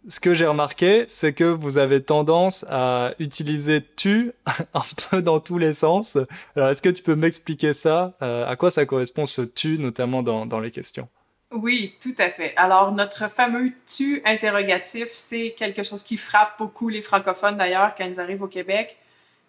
ce 0.08 0.20
que 0.20 0.34
j'ai 0.34 0.46
remarqué, 0.46 1.04
c'est 1.08 1.32
que 1.32 1.44
vous 1.44 1.78
avez 1.78 2.02
tendance 2.02 2.64
à 2.68 3.12
utiliser 3.18 3.84
tu 3.96 4.32
un 4.74 4.82
peu 5.10 5.22
dans 5.22 5.40
tous 5.40 5.58
les 5.58 5.74
sens. 5.74 6.18
Alors, 6.56 6.70
est-ce 6.70 6.82
que 6.82 6.88
tu 6.88 7.02
peux 7.02 7.14
m'expliquer 7.14 7.72
ça? 7.72 8.14
Euh, 8.22 8.46
À 8.46 8.56
quoi 8.56 8.70
ça 8.70 8.84
correspond 8.86 9.26
ce 9.26 9.42
tu, 9.42 9.78
notamment 9.78 10.22
dans, 10.22 10.46
dans 10.46 10.60
les 10.60 10.70
questions? 10.70 11.08
Oui, 11.52 11.94
tout 12.00 12.14
à 12.18 12.30
fait. 12.30 12.54
Alors, 12.56 12.92
notre 12.92 13.30
fameux 13.30 13.72
tu 13.86 14.22
interrogatif, 14.24 15.08
c'est 15.12 15.50
quelque 15.50 15.82
chose 15.82 16.02
qui 16.02 16.16
frappe 16.16 16.58
beaucoup 16.58 16.88
les 16.88 17.02
francophones 17.02 17.56
d'ailleurs 17.56 17.94
quand 17.94 18.04
ils 18.06 18.18
arrivent 18.20 18.42
au 18.42 18.48
Québec. 18.48 18.96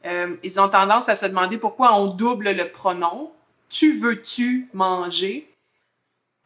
Euh, 0.05 0.35
ils 0.43 0.59
ont 0.59 0.67
tendance 0.67 1.07
à 1.07 1.15
se 1.15 1.25
demander 1.25 1.57
pourquoi 1.57 1.97
on 1.97 2.07
double 2.07 2.51
le 2.51 2.69
pronom. 2.69 3.31
Tu 3.69 3.93
veux-tu 3.93 4.67
manger? 4.73 5.49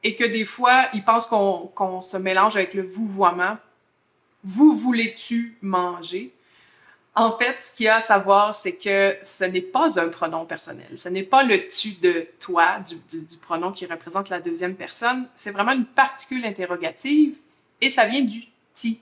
et 0.04 0.16
que 0.16 0.24
des 0.24 0.46
fois, 0.46 0.86
ils 0.94 1.04
pensent 1.04 1.28
qu'on 1.28 2.02
se 2.02 2.18
mélange 2.18 2.56
avec 2.56 2.74
le 2.74 2.84
vouvoiement. 2.84 3.58
Vous 4.44 4.74
voulez-tu 4.74 5.58
manger? 5.62 6.34
En 7.16 7.32
fait, 7.32 7.60
ce 7.60 7.72
qu'il 7.72 7.88
y 7.88 7.90
a 7.90 7.96
à 7.96 8.02
savoir, 8.02 8.56
c'est 8.56 8.76
que 8.76 9.18
ce 9.24 9.44
n'est 9.44 9.62
pas 9.62 10.00
un 10.00 10.08
pronom 10.10 10.46
personnel. 10.46 10.86
Ce 10.96 11.10
n'est 11.10 11.24
pas 11.24 11.42
le 11.42 11.68
tu 11.68 11.94
de 11.94 12.28
toi, 12.40 12.78
du, 12.80 13.38
pronom 13.42 13.72
qui 13.72 13.88
représente 13.88 14.30
la 14.30 14.40
deuxième 14.40 14.76
personne. 14.76 15.28
C'est 15.36 15.50
vraiment 15.50 15.72
une 15.72 15.86
particule 15.86 16.46
interrogative 16.46 17.40
et 17.82 17.90
ça 17.90 18.06
vient 18.06 18.22
du 18.22 18.44
ti. 18.76 19.00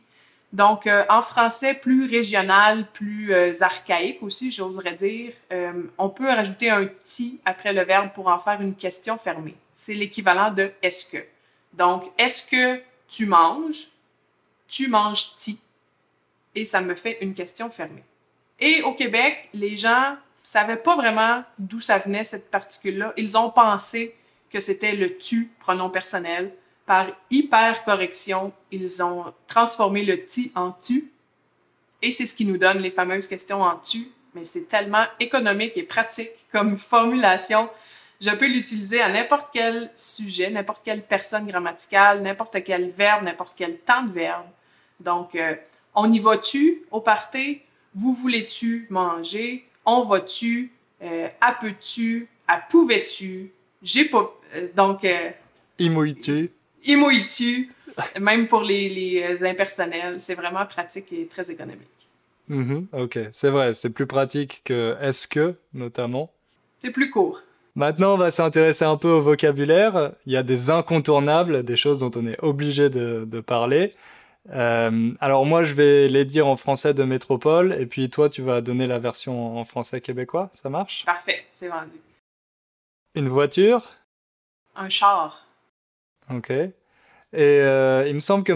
Donc, 0.53 0.87
euh, 0.87 1.03
en 1.09 1.21
français 1.21 1.73
plus 1.73 2.09
régional, 2.09 2.87
plus 2.93 3.33
euh, 3.33 3.51
archaïque 3.59 4.23
aussi, 4.23 4.49
j'oserais 4.49 4.93
dire, 4.93 5.33
euh, 5.51 5.73
on 5.97 6.07
peut 6.07 6.29
rajouter 6.29 6.69
un 6.69 6.87
ti 7.03 7.41
après 7.43 7.73
le 7.73 7.83
verbe 7.83 8.13
pour 8.13 8.27
en 8.29 8.39
faire 8.39 8.61
une 8.61 8.75
question 8.75 9.17
fermée. 9.17 9.57
C'est 9.73 9.93
l'équivalent 9.93 10.51
de 10.51 10.71
est-ce 10.81 11.05
que. 11.05 11.21
Donc, 11.73 12.09
est-ce 12.17 12.49
que 12.49 12.81
tu 13.09 13.25
manges? 13.25 13.89
Tu 14.75 14.89
manges 14.89 15.38
ti. 15.38 15.57
Et 16.53 16.65
ça 16.65 16.81
me 16.81 16.95
fait 16.95 17.19
une 17.21 17.33
question 17.33 17.69
fermée. 17.69 18.03
Et 18.59 18.81
au 18.81 18.93
Québec, 18.93 19.47
les 19.53 19.77
gens 19.77 20.17
savaient 20.43 20.75
pas 20.75 20.97
vraiment 20.97 21.45
d'où 21.57 21.79
ça 21.79 21.97
venait 21.97 22.25
cette 22.25 22.51
particule-là. 22.51 23.13
Ils 23.15 23.38
ont 23.38 23.51
pensé 23.51 24.13
que 24.49 24.59
c'était 24.59 24.91
le 24.91 25.17
tu, 25.17 25.49
pronom 25.61 25.89
personnel, 25.89 26.53
par 26.85 27.07
hyper-correction, 27.31 28.51
ils 28.69 29.01
ont 29.01 29.33
transformé 29.47 30.03
le 30.03 30.25
ti 30.25 30.51
en 30.55 30.73
tu. 30.73 31.09
Et 32.01 32.11
c'est 32.11 32.25
ce 32.25 32.35
qui 32.35 32.43
nous 32.43 32.57
donne 32.57 32.79
les 32.79 32.91
fameuses 32.91 33.27
questions 33.27 33.61
en 33.61 33.77
tu. 33.77 34.09
Mais 34.33 34.43
c'est 34.43 34.67
tellement 34.67 35.05
économique 35.21 35.77
et 35.77 35.83
pratique 35.83 36.31
comme 36.51 36.77
formulation. 36.77 37.69
Je 38.19 38.31
peux 38.31 38.47
l'utiliser 38.47 38.99
à 38.99 39.07
n'importe 39.07 39.47
quel 39.53 39.89
sujet, 39.95 40.49
n'importe 40.49 40.83
quelle 40.83 41.01
personne 41.01 41.47
grammaticale, 41.47 42.21
n'importe 42.21 42.61
quel 42.61 42.89
verbe, 42.89 43.23
n'importe 43.23 43.53
quel 43.55 43.79
temps 43.79 44.03
de 44.03 44.11
verbe. 44.11 44.47
Donc, 44.99 45.36
euh, 45.36 45.55
on 45.93 46.12
y 46.12 46.19
va-tu 46.19 46.84
au 46.91 47.01
party? 47.01 47.62
Vous 47.93 48.13
voulez-tu 48.13 48.88
manger? 48.89 49.65
On 49.86 50.03
va-tu? 50.03 50.71
Euh, 51.01 51.27
à 51.41 51.53
peux-tu? 51.53 52.27
À 52.47 52.58
pouvais-tu? 52.58 53.51
J'ai 53.81 54.05
pas... 54.05 54.34
Euh, 54.55 54.67
donc... 54.75 55.05
Euh, 55.05 55.29
tu 55.77 56.51
imouilles-tu, 56.86 57.71
même 58.19 58.47
pour 58.47 58.62
les, 58.62 58.89
les, 58.89 59.45
impersonnels. 59.45 60.17
C'est 60.19 60.36
vraiment 60.36 60.65
pratique 60.65 61.12
et 61.12 61.25
très 61.27 61.49
économique. 61.51 61.88
Mm-hmm. 62.49 62.86
ok, 62.93 63.19
c'est 63.31 63.49
vrai, 63.49 63.73
c'est 63.73 63.89
plus 63.89 64.05
pratique 64.05 64.62
que 64.63 64.95
est-ce 65.01 65.27
que, 65.27 65.55
notamment. 65.73 66.31
C'est 66.79 66.91
plus 66.91 67.10
court. 67.10 67.41
Maintenant, 67.75 68.13
on 68.13 68.17
va 68.17 68.31
s'intéresser 68.31 68.86
un 68.86 68.97
peu 68.97 69.10
au 69.10 69.19
vocabulaire. 69.19 70.13
Il 70.25 70.34
y 70.34 70.38
a 70.38 70.43
des 70.43 70.69
incontournables, 70.69 71.63
des 71.63 71.75
choses 71.75 71.99
dont 71.99 72.12
on 72.15 72.25
est 72.25 72.41
obligé 72.41 72.89
de, 72.89 73.25
de 73.25 73.39
parler. 73.41 73.93
Euh, 74.51 75.12
alors 75.19 75.45
moi, 75.45 75.63
je 75.63 75.73
vais 75.73 76.08
les 76.08 76.25
dire 76.25 76.47
en 76.47 76.55
français 76.55 76.93
de 76.93 77.03
métropole, 77.03 77.73
et 77.79 77.86
puis 77.86 78.10
toi, 78.10 78.29
tu 78.29 78.41
vas 78.41 78.62
donner 78.62 78.88
la 78.88 78.99
version 78.99 79.58
en 79.58 79.65
français 79.65 80.01
québécois. 80.01 80.49
Ça 80.53 80.69
marche? 80.69 81.03
Parfait, 81.05 81.45
c'est 81.53 81.67
vendu. 81.67 81.99
Une 83.15 83.29
voiture? 83.29 83.95
Un 84.75 84.89
char. 84.89 85.47
Ok. 86.29 86.51
Et 86.51 86.73
euh, 87.34 88.08
il 88.08 88.15
me 88.15 88.19
semble 88.19 88.43
que 88.43 88.53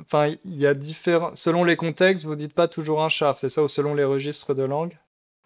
enfin, 0.00 0.34
il 0.44 0.56
y 0.56 0.66
a 0.66 0.74
différents. 0.74 1.34
Selon 1.34 1.64
les 1.64 1.76
contextes, 1.76 2.26
vous 2.26 2.36
dites 2.36 2.54
pas 2.54 2.68
toujours 2.68 3.02
un 3.02 3.08
char, 3.08 3.38
c'est 3.38 3.48
ça, 3.48 3.62
ou 3.62 3.68
selon 3.68 3.94
les 3.94 4.04
registres 4.04 4.54
de 4.54 4.62
langue? 4.62 4.96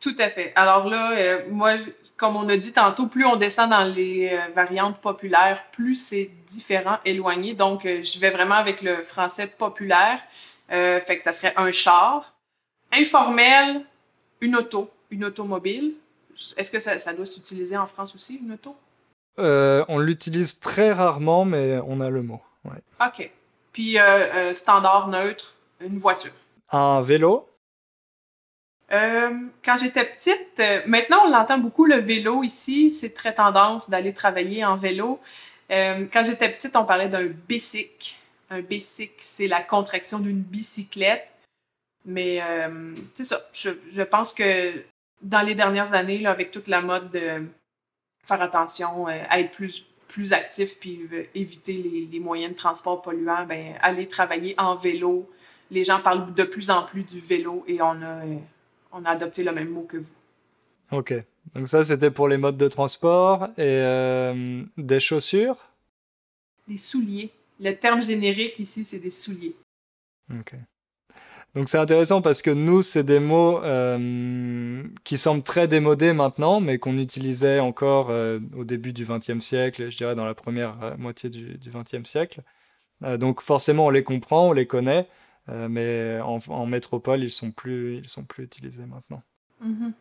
Tout 0.04 0.16
à 0.18 0.28
fait. 0.28 0.52
Alors 0.54 0.88
là, 0.88 1.12
euh, 1.16 1.40
moi, 1.50 1.74
comme 2.16 2.36
on 2.36 2.48
a 2.48 2.56
dit 2.56 2.72
tantôt, 2.72 3.06
plus 3.06 3.24
on 3.24 3.36
descend 3.36 3.70
dans 3.70 3.84
les 3.84 4.30
euh, 4.32 4.52
variantes 4.54 5.00
populaires, 5.00 5.64
plus 5.72 5.96
c'est 5.96 6.30
différent, 6.46 6.98
éloigné. 7.04 7.54
Donc, 7.54 7.84
je 7.84 8.20
vais 8.20 8.30
vraiment 8.30 8.56
avec 8.56 8.82
le 8.82 9.02
français 9.02 9.46
populaire. 9.46 10.20
fait 10.68 11.16
que 11.16 11.22
ça 11.22 11.32
serait 11.32 11.54
un 11.56 11.72
char. 11.72 12.34
Informel, 12.92 13.80
une 14.40 14.56
auto, 14.56 14.90
une 15.10 15.24
automobile. 15.24 15.94
Est-ce 16.56 16.70
que 16.70 16.78
ça, 16.78 16.98
ça 16.98 17.12
doit 17.14 17.26
s'utiliser 17.26 17.76
en 17.76 17.86
France 17.86 18.14
aussi, 18.14 18.40
une 18.44 18.52
auto? 18.52 18.76
Euh, 19.38 19.84
on 19.88 19.98
l'utilise 19.98 20.60
très 20.60 20.92
rarement, 20.92 21.44
mais 21.44 21.80
on 21.86 22.00
a 22.00 22.10
le 22.10 22.22
mot. 22.22 22.40
OK. 22.64 23.30
Puis 23.72 23.98
euh, 23.98 24.02
euh, 24.02 24.54
standard 24.54 25.08
neutre, 25.08 25.54
une 25.80 25.98
voiture. 25.98 26.32
Un 26.70 27.00
vélo? 27.00 27.48
Euh, 28.94 29.30
quand 29.64 29.76
j'étais 29.76 30.04
petite, 30.04 30.60
euh, 30.60 30.82
maintenant 30.86 31.22
on 31.26 31.30
l'entend 31.30 31.58
beaucoup 31.58 31.84
le 31.84 31.96
vélo 31.96 32.44
ici, 32.44 32.92
c'est 32.92 33.12
très 33.12 33.34
tendance 33.34 33.90
d'aller 33.90 34.14
travailler 34.14 34.64
en 34.64 34.76
vélo. 34.76 35.20
Euh, 35.72 36.06
quand 36.12 36.22
j'étais 36.24 36.48
petite, 36.48 36.76
on 36.76 36.84
parlait 36.84 37.08
d'un 37.08 37.26
bicycle. 37.26 38.14
Un 38.50 38.60
bicycle, 38.60 39.14
c'est 39.18 39.48
la 39.48 39.62
contraction 39.62 40.20
d'une 40.20 40.40
bicyclette. 40.40 41.34
Mais 42.06 42.42
c'est 43.14 43.24
ça, 43.24 43.40
je, 43.54 44.02
pense 44.02 44.34
que 44.34 44.74
dans 45.22 45.40
les 45.40 45.54
dernières 45.54 45.94
années, 45.94 46.26
avec 46.26 46.50
toute 46.50 46.68
la 46.68 46.82
mode 46.82 47.10
de 47.12 47.46
faire 48.26 48.42
attention, 48.42 49.06
à 49.06 49.40
être 49.40 49.52
plus, 49.52 49.86
plus 50.06 50.34
actif, 50.34 50.78
puis 50.78 51.08
éviter 51.34 51.72
les, 51.72 52.06
les, 52.12 52.20
moyens 52.20 52.52
de 52.52 52.58
transport 52.58 53.00
polluants, 53.00 53.46
ben, 53.46 53.72
aller 53.80 54.06
travailler 54.06 54.54
en 54.58 54.74
vélo. 54.74 55.30
Les 55.70 55.82
gens 55.86 55.98
parlent 55.98 56.34
de 56.34 56.44
plus 56.44 56.68
en 56.68 56.82
plus 56.82 57.04
du 57.04 57.20
vélo 57.20 57.64
et 57.66 57.80
on 57.80 58.02
a 58.02 58.20
on 58.94 59.04
a 59.04 59.10
adopté 59.10 59.42
le 59.42 59.52
même 59.52 59.68
mot 59.68 59.82
que 59.82 59.98
vous. 59.98 60.14
Ok. 60.92 61.14
Donc 61.54 61.68
ça, 61.68 61.84
c'était 61.84 62.10
pour 62.10 62.28
les 62.28 62.38
modes 62.38 62.56
de 62.56 62.68
transport 62.68 63.48
et 63.58 63.62
euh, 63.62 64.62
des 64.78 65.00
chaussures? 65.00 65.56
Des 66.68 66.78
souliers. 66.78 67.30
Le 67.60 67.72
terme 67.72 68.02
générique 68.02 68.58
ici, 68.58 68.84
c'est 68.84 68.98
des 68.98 69.10
souliers. 69.10 69.56
Ok. 70.30 70.54
Donc 71.54 71.68
c'est 71.68 71.78
intéressant 71.78 72.20
parce 72.20 72.42
que 72.42 72.50
nous, 72.50 72.82
c'est 72.82 73.04
des 73.04 73.20
mots 73.20 73.62
euh, 73.62 74.82
qui 75.04 75.18
semblent 75.18 75.42
très 75.42 75.68
démodés 75.68 76.12
maintenant, 76.12 76.60
mais 76.60 76.78
qu'on 76.78 76.98
utilisait 76.98 77.60
encore 77.60 78.10
euh, 78.10 78.40
au 78.56 78.64
début 78.64 78.92
du 78.92 79.04
XXe 79.04 79.40
siècle, 79.40 79.90
je 79.90 79.96
dirais 79.96 80.16
dans 80.16 80.24
la 80.24 80.34
première 80.34 80.96
moitié 80.98 81.30
du 81.30 81.58
XXe 81.64 82.08
siècle. 82.08 82.42
donc 83.18 83.40
forcément, 83.40 83.86
on 83.86 83.90
les 83.90 84.02
comprend, 84.02 84.48
on 84.48 84.52
les 84.52 84.66
connaît, 84.66 85.06
euh, 85.50 85.68
mais 85.68 86.20
en, 86.20 86.66
métropole, 86.66 87.22
ils 87.22 87.32
sont 87.32 87.50
plus, 87.50 87.98
ils 87.98 88.08
sont 88.08 88.24
plus 88.24 88.44
utilisés 88.44 88.86
maintenant. 88.86 89.22
Mm-hmm. 89.62 89.92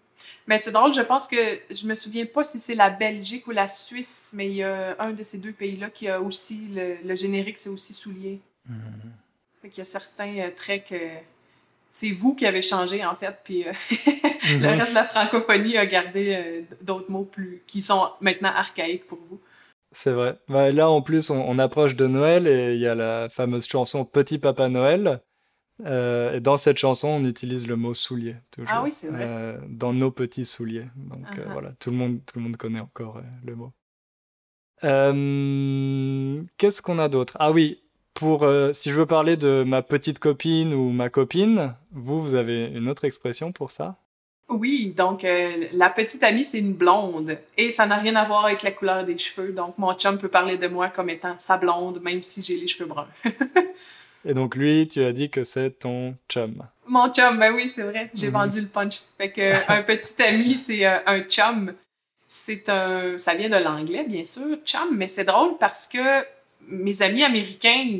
Mais 0.47 0.59
c'est 0.59 0.71
drôle, 0.71 0.93
je 0.93 1.01
pense 1.01 1.27
que 1.27 1.35
je 1.69 1.85
me 1.85 1.95
souviens 1.95 2.25
pas 2.25 2.43
si 2.43 2.59
c'est 2.59 2.75
la 2.75 2.89
Belgique 2.89 3.47
ou 3.47 3.51
la 3.51 3.67
Suisse, 3.67 4.31
mais 4.35 4.47
il 4.47 4.55
y 4.55 4.63
a 4.63 4.95
un 4.99 5.11
de 5.11 5.23
ces 5.23 5.37
deux 5.37 5.51
pays-là 5.51 5.89
qui 5.89 6.07
a 6.07 6.21
aussi 6.21 6.69
le, 7.03 7.15
générique, 7.15 7.57
c'est 7.57 7.69
aussi 7.69 7.93
soulier. 7.93 8.39
Mm 8.67 8.75
Il 9.65 9.77
y 9.77 9.81
a 9.81 9.83
certains 9.83 10.37
euh, 10.37 10.49
traits 10.55 10.85
que 10.89 10.95
c'est 11.91 12.11
vous 12.11 12.35
qui 12.35 12.45
avez 12.45 12.61
changé 12.61 13.05
en 13.05 13.15
fait, 13.15 13.37
puis 13.43 13.67
euh, 13.67 13.71
le 13.91 14.59
mm-hmm. 14.59 14.77
reste 14.77 14.89
de 14.91 14.95
la 14.95 15.05
francophonie 15.05 15.77
a 15.77 15.85
gardé 15.85 16.65
d'autres 16.81 17.11
mots 17.11 17.25
plus 17.25 17.61
qui 17.67 17.81
sont 17.81 18.09
maintenant 18.21 18.53
archaïques 18.55 19.07
pour 19.07 19.19
vous. 19.29 19.39
C'est 19.91 20.11
vrai. 20.11 20.37
Bah, 20.47 20.71
là 20.71 20.89
en 20.89 21.01
plus, 21.01 21.29
on, 21.29 21.39
on, 21.47 21.59
approche 21.59 21.95
de 21.95 22.07
Noël 22.07 22.47
et 22.47 22.73
il 22.73 22.79
y 22.79 22.87
a 22.87 22.95
la 22.95 23.29
fameuse 23.29 23.67
chanson 23.67 24.05
Petit 24.05 24.39
Papa 24.39 24.67
Noël 24.67 25.21
euh, 25.85 26.35
et 26.35 26.39
dans 26.39 26.57
cette 26.57 26.77
chanson, 26.77 27.07
on 27.07 27.25
utilise 27.25 27.67
le 27.67 27.75
mot 27.75 27.93
soulier, 27.93 28.35
toujours. 28.51 28.69
Ah 28.71 28.83
oui, 28.83 28.91
c'est 28.93 29.07
vrai. 29.07 29.19
Euh, 29.21 29.57
dans 29.67 29.93
nos 29.93 30.11
petits 30.11 30.45
souliers. 30.45 30.87
Donc 30.95 31.25
euh, 31.37 31.45
uh-huh. 31.45 31.51
voilà, 31.51 31.71
tout 31.79 31.89
le, 31.89 31.97
monde, 31.97 32.19
tout 32.25 32.37
le 32.37 32.43
monde 32.43 32.57
connaît 32.57 32.79
encore 32.79 33.21
le 33.43 33.55
mot. 33.55 33.71
Qu'est-ce 36.57 36.81
qu'on 36.81 36.99
a 36.99 37.07
d'autre? 37.07 37.37
Ah 37.39 37.51
oui, 37.51 37.81
pour, 38.13 38.45
si 38.73 38.91
je 38.91 38.95
veux 38.95 39.05
parler 39.05 39.37
de 39.37 39.63
ma 39.65 39.81
petite 39.81 40.19
copine 40.19 40.73
ou 40.73 40.91
ma 40.91 41.09
copine, 41.09 41.75
vous, 41.91 42.21
vous 42.21 42.35
avez 42.35 42.65
une 42.67 42.89
autre 42.89 43.05
expression 43.05 43.51
pour 43.51 43.71
ça? 43.71 43.95
Oui, 44.49 44.93
donc 44.95 45.23
la 45.23 45.89
petite 45.89 46.21
amie, 46.21 46.43
c'est 46.43 46.59
une 46.59 46.73
blonde. 46.73 47.37
Et 47.57 47.71
ça 47.71 47.85
n'a 47.85 47.95
rien 47.95 48.17
à 48.17 48.25
voir 48.25 48.45
avec 48.45 48.61
la 48.61 48.71
couleur 48.71 49.05
des 49.05 49.17
cheveux. 49.17 49.53
Donc 49.53 49.77
mon 49.77 49.93
chum 49.93 50.17
peut 50.17 50.27
parler 50.27 50.57
de 50.57 50.67
moi 50.67 50.89
comme 50.89 51.09
étant 51.09 51.35
sa 51.39 51.57
blonde, 51.57 52.01
même 52.01 52.21
si 52.21 52.41
j'ai 52.41 52.57
les 52.57 52.67
cheveux 52.67 52.89
bruns. 52.89 53.07
Et 54.25 54.33
donc 54.33 54.55
lui, 54.55 54.87
tu 54.87 55.03
as 55.03 55.11
dit 55.11 55.29
que 55.29 55.43
c'est 55.43 55.71
ton 55.71 56.15
chum. 56.29 56.63
Mon 56.85 57.11
chum, 57.13 57.37
ben 57.39 57.53
oui, 57.53 57.69
c'est 57.69 57.83
vrai, 57.83 58.09
j'ai 58.13 58.27
mhm. 58.27 58.33
vendu 58.33 58.61
le 58.61 58.67
punch. 58.67 59.01
Fait 59.17 59.31
que 59.31 59.71
un 59.71 59.83
petit 59.83 60.21
ami, 60.21 60.55
c'est 60.55 60.85
euh, 60.85 60.99
un 61.05 61.21
chum. 61.21 61.73
C'est 62.27 62.67
un, 62.69 63.17
ça 63.17 63.35
vient 63.35 63.49
de 63.49 63.63
l'anglais 63.63 64.05
bien 64.07 64.25
sûr, 64.25 64.57
chum, 64.65 64.95
mais 64.95 65.07
c'est 65.07 65.25
drôle 65.25 65.57
parce 65.59 65.87
que 65.87 66.25
mes 66.67 67.01
amis 67.01 67.23
américains 67.23 67.99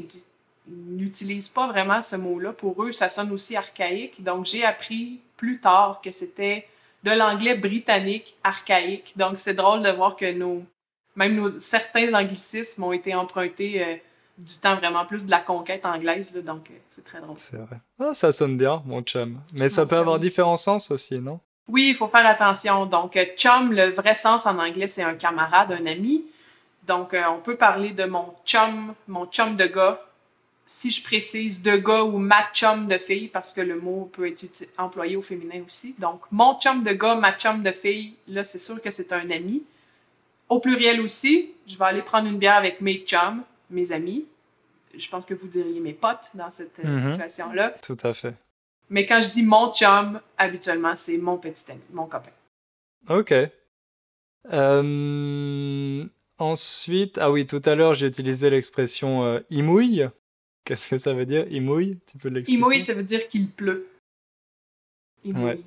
n'utilisent 0.68 1.50
pas 1.50 1.68
vraiment 1.68 2.02
ce 2.02 2.16
mot-là. 2.16 2.54
Pour 2.54 2.84
eux, 2.84 2.92
ça 2.92 3.10
sonne 3.10 3.32
aussi 3.32 3.56
archaïque. 3.56 4.24
Donc 4.24 4.46
j'ai 4.46 4.64
appris 4.64 5.20
plus 5.38 5.60
tard 5.60 6.02
que 6.04 6.12
c'était 6.12 6.68
de 7.04 7.12
l'anglais 7.12 7.56
britannique 7.56 8.36
archaïque. 8.44 9.14
Donc 9.18 9.40
c'est 9.40 9.54
drôle 9.54 9.84
de 9.84 9.90
voir 9.90 10.16
que 10.16 10.32
nos, 10.32 10.64
même 11.16 11.36
nos 11.36 11.60
certains 11.60 12.14
anglicismes 12.14 12.84
ont 12.84 12.94
été 12.94 13.14
empruntés. 13.14 14.02
Du 14.38 14.58
temps 14.58 14.76
vraiment 14.76 15.06
plus 15.06 15.26
de 15.26 15.32
la 15.32 15.40
conquête 15.40 15.86
anglaise, 15.86 16.34
donc 16.44 16.70
euh, 16.72 16.74
c'est 16.90 17.06
très 17.06 17.22
drôle. 17.22 17.36
C'est 17.38 17.58
vrai. 17.58 17.80
Ah, 18.00 18.14
ça 18.16 18.32
sonne 18.32 18.58
bien, 18.58 18.82
mon 18.86 19.04
chum. 19.04 19.40
Mais 19.54 19.70
ça 19.70 19.86
peut 19.86 19.98
avoir 19.98 20.18
différents 20.18 20.58
sens 20.58 20.90
aussi, 20.90 21.20
non? 21.20 21.40
Oui, 21.68 21.90
il 21.90 21.96
faut 21.96 22.08
faire 22.08 22.26
attention. 22.26 22.86
Donc, 22.88 23.16
euh, 23.16 23.26
chum, 23.38 23.72
le 23.72 23.92
vrai 23.92 24.16
sens 24.16 24.46
en 24.46 24.58
anglais, 24.58 24.88
c'est 24.88 25.04
un 25.04 25.14
camarade, 25.14 25.72
un 25.72 25.86
ami. 25.86 26.26
Donc, 26.88 27.14
euh, 27.14 27.22
on 27.30 27.40
peut 27.40 27.56
parler 27.56 27.92
de 27.92 28.06
mon 28.06 28.34
chum, 28.44 28.94
mon 29.08 29.28
chum 29.28 29.56
de 29.56 29.66
gars, 29.66 30.02
si 30.66 30.90
je 30.90 31.04
précise 31.04 31.62
de 31.62 31.78
gars 31.78 32.04
ou 32.04 32.18
ma 32.18 32.44
chum 32.54 32.88
de 32.88 32.98
fille, 32.98 33.28
parce 33.28 33.54
que 33.54 33.62
le 33.62 33.80
mot 33.80 34.10
peut 34.12 34.28
être 34.28 34.46
employé 34.78 35.16
au 35.16 35.22
féminin 35.22 35.62
aussi. 35.66 35.96
Donc, 36.00 36.22
mon 36.32 36.60
chum 36.60 36.84
de 36.84 36.92
gars, 36.92 37.16
ma 37.16 37.34
chum 37.34 37.62
de 37.62 37.72
fille, 37.72 38.16
là, 38.28 38.44
c'est 38.44 38.60
sûr 38.60 38.82
que 38.82 38.90
c'est 38.90 39.14
un 39.14 39.30
ami. 39.30 39.64
Au 40.50 40.60
pluriel 40.60 41.00
aussi, 41.02 41.52
je 41.68 41.78
vais 41.78 41.86
aller 41.86 42.02
prendre 42.02 42.28
une 42.28 42.38
bière 42.38 42.58
avec 42.58 42.82
mes 42.82 42.96
chums 43.06 43.44
mes 43.74 43.92
amis. 43.92 44.28
Je 44.96 45.10
pense 45.10 45.26
que 45.26 45.34
vous 45.34 45.48
diriez 45.48 45.80
mes 45.80 45.94
potes 45.94 46.32
dans 46.36 46.52
cette 46.52 46.80
euh, 46.80 47.00
mhm. 47.00 47.12
situation-là. 47.12 47.76
Tout 47.82 47.98
à 48.04 48.14
fait. 48.14 48.36
Mais 48.90 49.06
quand 49.06 49.22
je 49.22 49.32
dis 49.32 49.44
mon 49.44 49.74
chum, 49.74 50.20
habituellement, 50.38 50.96
c'est 50.96 51.18
mon 51.18 51.38
petit 51.38 51.72
ami, 51.72 51.82
mon 51.92 52.06
copain. 52.06 52.32
Ok. 53.10 53.34
Euh, 54.52 56.06
ensuite, 56.38 57.18
ah 57.18 57.32
oui, 57.32 57.48
tout 57.48 57.62
à 57.66 57.76
l'heure, 57.76 57.94
j'ai 57.94 58.08
utilisé 58.08 58.50
l'expression 58.50 59.24
euh, 59.24 59.40
imouille. 59.50 60.08
Qu'est-ce 60.66 60.90
que 60.90 60.98
ça 60.98 61.14
veut 61.14 61.26
dire, 61.26 61.52
imouille? 61.52 61.98
Tu 62.06 62.18
peux 62.18 62.30
l'expliquer? 62.30 62.58
Imouille, 62.58 62.82
ça 62.82 62.94
veut 62.94 63.04
dire 63.04 63.28
qu'il 63.28 63.50
pleut. 63.50 63.88
Imouille. 65.24 65.64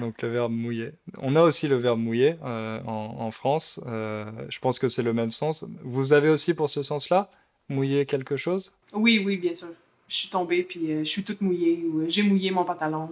Donc 0.00 0.22
le 0.22 0.28
verbe 0.28 0.52
mouiller. 0.52 0.92
On 1.18 1.36
a 1.36 1.42
aussi 1.42 1.68
le 1.68 1.76
verbe 1.76 2.00
mouiller 2.00 2.36
en, 2.42 3.16
en, 3.18 3.30
France. 3.30 3.78
je 3.84 4.58
pense 4.60 4.78
que 4.78 4.88
c'est 4.88 5.02
le 5.02 5.12
même 5.12 5.32
sens. 5.32 5.66
Vous 5.82 6.14
avez 6.14 6.30
aussi 6.30 6.54
pour 6.54 6.70
ce 6.70 6.82
sens-là? 6.82 7.30
Mouiller 7.72 8.06
quelque 8.06 8.36
chose? 8.36 8.72
Oui, 8.92 9.22
oui, 9.24 9.36
bien 9.36 9.54
sûr. 9.54 9.68
Je 10.08 10.16
suis 10.16 10.28
tombée, 10.28 10.62
puis 10.62 10.92
euh, 10.92 10.98
je 11.00 11.08
suis 11.08 11.24
toute 11.24 11.40
mouillée, 11.40 11.82
ou 11.84 12.00
euh, 12.00 12.04
j'ai 12.08 12.22
mouillé 12.22 12.50
mon 12.50 12.64
pantalon. 12.64 13.10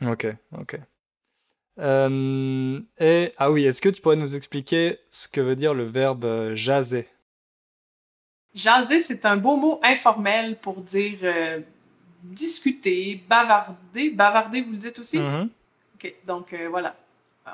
Ok, 0.00 0.26
ok. 0.58 0.78
Euh, 1.78 2.80
et, 2.98 3.32
ah 3.36 3.50
oui, 3.50 3.66
est-ce 3.66 3.82
que 3.82 3.88
tu 3.90 4.00
pourrais 4.00 4.16
nous 4.16 4.34
expliquer 4.34 4.98
ce 5.10 5.28
que 5.28 5.40
veut 5.40 5.56
dire 5.56 5.74
le 5.74 5.84
verbe 5.84 6.54
jaser? 6.54 7.08
Jaser, 8.54 9.00
c'est 9.00 9.26
un 9.26 9.36
beau 9.36 9.56
mot 9.56 9.80
informel 9.82 10.56
pour 10.56 10.80
dire 10.80 11.18
discuter, 12.22 13.22
bavarder. 13.28 14.10
Bavarder, 14.10 14.62
vous 14.62 14.72
le 14.72 14.78
dites 14.78 14.98
aussi? 15.00 15.18
Mm-hmm. 15.18 15.48
OK, 15.96 16.14
donc 16.26 16.54
voilà. 16.70 16.96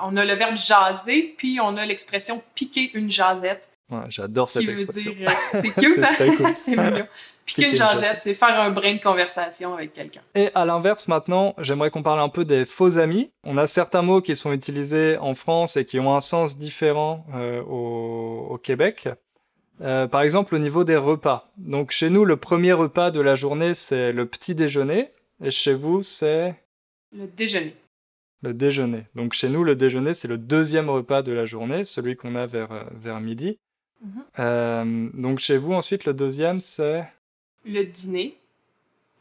On 0.02 0.16
a 0.16 0.24
le 0.24 0.34
verbe 0.34 0.56
jaser, 0.56 1.34
puis 1.36 1.58
on 1.60 1.76
a 1.76 1.86
l'expression 1.86 2.42
piquer 2.54 2.90
une 2.94 3.10
jasette. 3.10 3.69
J'adore 4.08 4.50
cette 4.50 4.68
expression. 4.68 5.12
Euh, 5.20 5.28
c'est 5.52 5.70
cute, 5.80 5.98
hein? 6.02 6.52
c'est 6.54 6.76
mignon. 6.76 7.06
Piquer 7.44 7.70
une 7.70 7.76
jasette, 7.76 8.18
c'est 8.20 8.34
faire 8.34 8.60
un 8.60 8.70
brin 8.70 8.94
de 8.94 9.00
conversation 9.00 9.74
avec 9.74 9.92
quelqu'un. 9.92 10.20
Et 10.34 10.50
à 10.54 10.64
l'inverse, 10.64 11.08
maintenant, 11.08 11.54
j'aimerais 11.58 11.90
qu'on 11.90 12.02
parle 12.02 12.20
un 12.20 12.28
peu 12.28 12.44
des 12.44 12.64
faux 12.64 12.98
amis. 12.98 13.30
On 13.44 13.56
a 13.56 13.66
certains 13.66 14.02
mots 14.02 14.20
qui 14.20 14.36
sont 14.36 14.52
utilisés 14.52 15.16
en 15.18 15.34
France 15.34 15.76
et 15.76 15.84
qui 15.84 15.98
ont 15.98 16.14
un 16.14 16.20
sens 16.20 16.56
différent 16.56 17.26
euh, 17.34 17.60
au, 17.62 18.58
Québec. 18.62 19.08
Euh, 19.80 20.06
par 20.06 20.22
exemple, 20.22 20.54
au 20.54 20.58
niveau 20.58 20.84
des 20.84 20.96
repas. 20.96 21.50
Donc, 21.56 21.90
chez 21.90 22.10
nous, 22.10 22.24
le 22.24 22.36
premier 22.36 22.72
repas 22.72 23.10
de 23.10 23.20
la 23.20 23.34
journée, 23.34 23.74
c'est 23.74 24.12
le 24.12 24.26
petit 24.26 24.54
déjeuner. 24.54 25.08
Et 25.42 25.50
chez 25.50 25.74
vous, 25.74 26.02
c'est... 26.02 26.54
Le 27.16 27.26
déjeuner. 27.26 27.74
Le 28.42 28.54
déjeuner. 28.54 29.04
Donc, 29.14 29.32
chez 29.32 29.48
nous, 29.48 29.64
le 29.64 29.74
déjeuner, 29.74 30.14
c'est 30.14 30.28
le 30.28 30.38
deuxième 30.38 30.88
repas 30.88 31.22
de 31.22 31.32
la 31.32 31.46
journée, 31.46 31.84
celui 31.84 32.14
qu'on 32.16 32.36
a 32.36 32.46
vers, 32.46 32.68
vers 32.92 33.20
midi. 33.20 33.58
Mhm. 34.00 34.24
Euh, 34.38 35.10
donc 35.14 35.38
chez 35.38 35.58
vous, 35.58 35.72
ensuite, 35.72 36.04
le 36.04 36.14
deuxième, 36.14 36.60
c'est... 36.60 37.06
Le 37.64 37.84
dîner. 37.84 38.38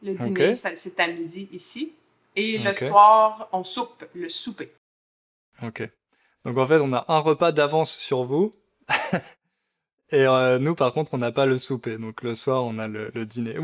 Le 0.02 0.16
dîner, 0.16 0.56
c'est 0.56 1.00
à 1.00 1.08
midi 1.08 1.50
ici. 1.52 1.94
Et 2.36 2.58
le 2.58 2.74
soir, 2.74 3.50
on 3.52 3.64
soupe, 3.64 4.06
le 4.14 4.30
souper. 4.30 4.72
Ok. 5.62 5.88
Donc 6.46 6.58
en 6.58 6.66
fait, 6.66 6.80
on 6.80 6.94
a 6.94 7.04
un 7.10 7.20
repas 7.20 7.52
d'avance 7.52 7.98
sur 7.98 8.24
vous. 8.24 8.56
Et 10.12 10.26
euh, 10.26 10.58
nous, 10.58 10.74
par 10.74 10.94
contre, 10.94 11.14
on 11.14 11.20
n'a 11.20 11.32
pas 11.32 11.46
le 11.46 11.60
souper. 11.60 11.98
Donc 11.98 12.24
le 12.24 12.34
soir, 12.34 12.64
on 12.64 12.80
a 12.80 12.88
le, 12.88 13.12
dîner. 13.26 13.56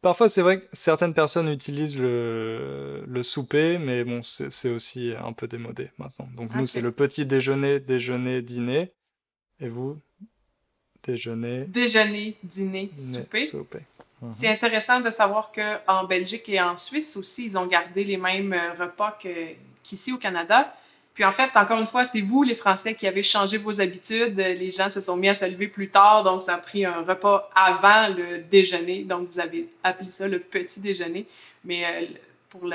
parfois, 0.00 0.28
c'est 0.28 0.42
vrai 0.42 0.60
que 0.60 0.66
certaines 0.72 1.14
personnes 1.14 1.48
utilisent 1.48 1.98
le, 1.98 3.04
le 3.06 3.22
souper, 3.22 3.78
mais 3.78 4.02
bon, 4.02 4.22
c'est 4.22 4.70
aussi 4.70 5.12
un 5.22 5.32
peu 5.32 5.46
démodé 5.46 5.90
maintenant. 5.98 6.28
Donc 6.34 6.54
nous, 6.54 6.66
c'est 6.66 6.80
le 6.80 6.90
petit 6.90 7.26
déjeuner, 7.26 7.78
déjeuner, 7.78 8.42
dîner. 8.42 8.92
Et 9.60 9.68
vous, 9.68 10.00
Déjeuner. 11.02 11.64
Déjeuner, 11.66 12.36
dîner, 12.42 12.90
souper. 12.96 13.50
Mhm. 14.22 14.32
C'est 14.32 14.48
intéressant 14.48 15.00
de 15.00 15.10
savoir 15.10 15.50
qu'en 15.52 16.04
Belgique 16.04 16.48
et 16.48 16.60
en 16.60 16.76
Suisse 16.76 17.16
aussi, 17.16 17.46
ils 17.46 17.58
ont 17.58 17.66
gardé 17.66 18.04
les 18.04 18.16
mêmes 18.16 18.52
euh, 18.52 18.84
repas 18.84 19.18
qu'ici 19.82 20.12
au 20.12 20.16
Canada. 20.16 20.72
Puis 21.14 21.24
en 21.24 21.32
fait, 21.32 21.50
encore 21.56 21.78
une 21.78 21.86
fois, 21.86 22.04
c'est 22.04 22.20
vous, 22.20 22.42
les 22.42 22.54
Français, 22.54 22.94
qui 22.94 23.06
avez 23.06 23.22
changé 23.22 23.58
vos 23.58 23.80
habitudes. 23.80 24.36
Les 24.36 24.70
gens 24.70 24.88
se 24.88 25.00
sont 25.00 25.16
mis 25.16 25.28
à 25.28 25.34
se 25.34 25.44
lever 25.44 25.68
plus 25.68 25.90
tard, 25.90 26.22
donc 26.22 26.42
ça 26.42 26.54
a 26.54 26.58
pris 26.58 26.84
un 26.84 27.02
repas 27.02 27.50
avant 27.54 28.08
le 28.08 28.38
déjeuner. 28.38 29.02
Donc 29.02 29.28
vous 29.30 29.40
avez 29.40 29.68
appelé 29.82 30.10
ça 30.10 30.26
le 30.26 30.38
petit 30.38 30.80
déjeuner. 30.80 31.26
Mais 31.64 31.84
euh, 31.84 32.06
pour 32.48 32.66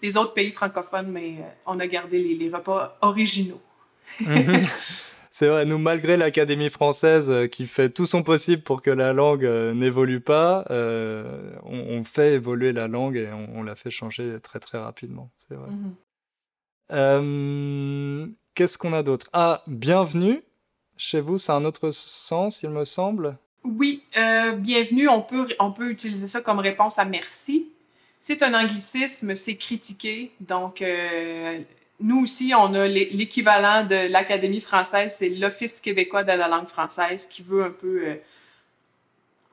les 0.00 0.16
autres 0.16 0.32
pays 0.32 0.52
francophones, 0.52 1.08
mais 1.08 1.36
euh, 1.40 1.42
on 1.66 1.78
a 1.78 1.86
gardé 1.86 2.20
les, 2.20 2.48
repas 2.48 2.96
originaux. 3.02 3.60
Mhm. 4.20 4.62
C'est 5.34 5.48
vrai, 5.48 5.64
nous, 5.64 5.78
malgré 5.78 6.16
l'Académie 6.16 6.70
française 6.70 7.28
euh, 7.28 7.48
qui 7.48 7.66
fait 7.66 7.90
tout 7.90 8.06
son 8.06 8.22
possible 8.22 8.62
pour 8.62 8.82
que 8.82 8.90
la 8.90 9.12
langue 9.12 9.44
n'évolue 9.74 10.20
pas, 10.20 10.64
on, 10.70 12.04
fait 12.04 12.34
évoluer 12.34 12.72
la 12.72 12.86
langue 12.86 13.16
et 13.16 13.28
on, 13.32 13.64
la 13.64 13.74
fait 13.74 13.90
changer 13.90 14.38
très 14.40 14.60
très 14.60 14.78
rapidement. 14.78 15.32
C'est 15.36 15.56
vrai. 15.56 15.70
Mhm. 15.70 15.94
Euh, 16.92 18.26
qu'est-ce 18.54 18.78
qu'on 18.78 18.92
a 18.92 19.02
d'autre? 19.02 19.28
Ah, 19.32 19.62
bienvenue. 19.66 20.42
Chez 20.96 21.20
vous, 21.20 21.38
c'est 21.38 21.52
un 21.52 21.64
autre 21.64 21.90
sens, 21.90 22.62
il 22.62 22.70
me 22.70 22.84
semble. 22.84 23.36
Oui, 23.64 24.04
euh, 24.16 24.52
bienvenue, 24.52 25.08
on 25.08 25.22
peut, 25.22 25.48
on 25.58 25.72
peut 25.72 25.90
utiliser 25.90 26.28
ça 26.28 26.40
comme 26.40 26.60
réponse 26.60 26.98
à 26.98 27.04
merci. 27.04 27.72
C'est 28.20 28.42
un 28.42 28.54
anglicisme, 28.54 29.34
c'est 29.34 29.56
critiqué. 29.56 30.30
Donc, 30.40 30.82
euh, 30.82 31.60
nous 32.00 32.22
aussi, 32.22 32.52
on 32.56 32.74
a 32.74 32.86
l'équivalent 32.86 33.84
de 33.84 34.10
l'Académie 34.10 34.60
française, 34.60 35.16
c'est 35.18 35.28
l'Office 35.28 35.80
québécois 35.80 36.24
de 36.24 36.32
la 36.32 36.48
langue 36.48 36.66
française 36.66 37.26
qui 37.26 37.42
veut 37.42 37.64
un 37.64 37.70
peu 37.70 38.18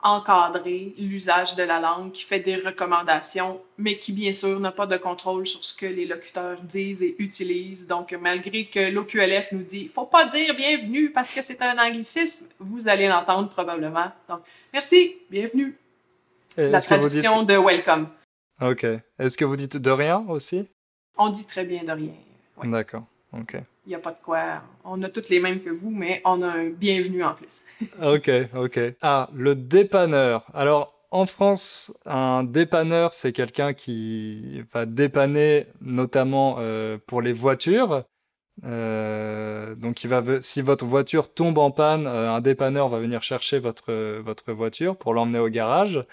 encadrer 0.02 0.94
l'usage 0.98 1.54
de 1.54 1.62
la 1.62 1.80
langue, 1.80 2.12
qui 2.12 2.24
fait 2.24 2.40
des 2.40 2.56
recommandations, 2.56 3.60
mais 3.78 3.98
qui 3.98 4.12
bien 4.12 4.32
sûr 4.32 4.58
n'a 4.58 4.72
pas 4.72 4.86
de 4.86 4.96
contrôle 4.96 5.46
sur 5.46 5.64
ce 5.64 5.74
que 5.74 5.86
les 5.86 6.04
locuteurs 6.04 6.60
disent 6.62 7.02
et 7.02 7.14
utilisent. 7.18 7.86
Donc 7.86 8.12
malgré 8.20 8.66
que 8.66 8.90
l'OQLF 8.90 9.52
nous 9.52 9.62
dit 9.62 9.88
faut 9.88 10.06
pas 10.06 10.26
dire 10.26 10.54
bienvenue 10.56 11.10
parce 11.10 11.30
que 11.30 11.40
c'est 11.42 11.62
un 11.62 11.78
anglicisme, 11.78 12.46
vous 12.58 12.88
allez 12.88 13.08
l'entendre 13.08 13.48
probablement. 13.48 14.10
Donc 14.28 14.40
merci, 14.72 15.16
bienvenue. 15.30 15.76
la 16.56 16.80
traduction 16.80 17.44
de 17.44 17.54
welcome. 17.54 18.08
Ok. 18.60 18.84
Est-ce 19.18 19.36
que 19.36 19.44
vous 19.44 19.56
dites 19.56 19.76
de 19.76 19.90
rien 19.90 20.24
aussi? 20.28 20.68
On 21.16 21.28
dit 21.28 21.46
très 21.46 21.64
bien 21.64 21.84
de 21.84 21.92
rien. 21.92 22.12
D'accord. 22.64 23.04
Ok. 23.32 23.56
Il 23.86 23.88
n'y 23.88 23.94
a 23.94 23.98
pas 23.98 24.12
de 24.12 24.18
quoi. 24.22 24.62
On 24.84 25.02
a 25.02 25.08
toutes 25.08 25.28
les 25.28 25.40
mêmes 25.40 25.60
que 25.60 25.70
vous, 25.70 25.90
mais 25.90 26.20
on 26.24 26.42
a 26.42 26.46
un 26.46 26.68
bienvenu 26.68 27.24
en 27.24 27.34
plus. 27.34 27.64
ok, 28.02 28.30
ok. 28.54 28.80
Ah, 29.00 29.28
le 29.34 29.54
dépanneur. 29.54 30.46
Alors, 30.54 30.94
en 31.10 31.26
France, 31.26 31.92
un 32.06 32.44
dépanneur, 32.44 33.12
c'est 33.12 33.32
quelqu'un 33.32 33.74
qui 33.74 34.62
va 34.72 34.86
dépanner 34.86 35.66
notamment 35.80 36.56
euh, 36.58 36.98
pour 37.06 37.22
les 37.22 37.32
voitures. 37.32 38.04
Euh, 38.64 39.74
donc, 39.74 40.04
il 40.04 40.08
va, 40.08 40.22
si 40.40 40.62
votre 40.62 40.84
voiture 40.84 41.32
tombe 41.32 41.58
en 41.58 41.70
panne, 41.70 42.06
euh, 42.06 42.30
un 42.30 42.40
dépanneur 42.40 42.88
va 42.88 42.98
venir 42.98 43.22
chercher 43.22 43.58
votre, 43.58 43.92
votre 44.20 44.52
voiture 44.52 44.96
pour 44.96 45.12
l'emmener 45.14 45.38
au 45.38 45.48
garage. 45.48 46.04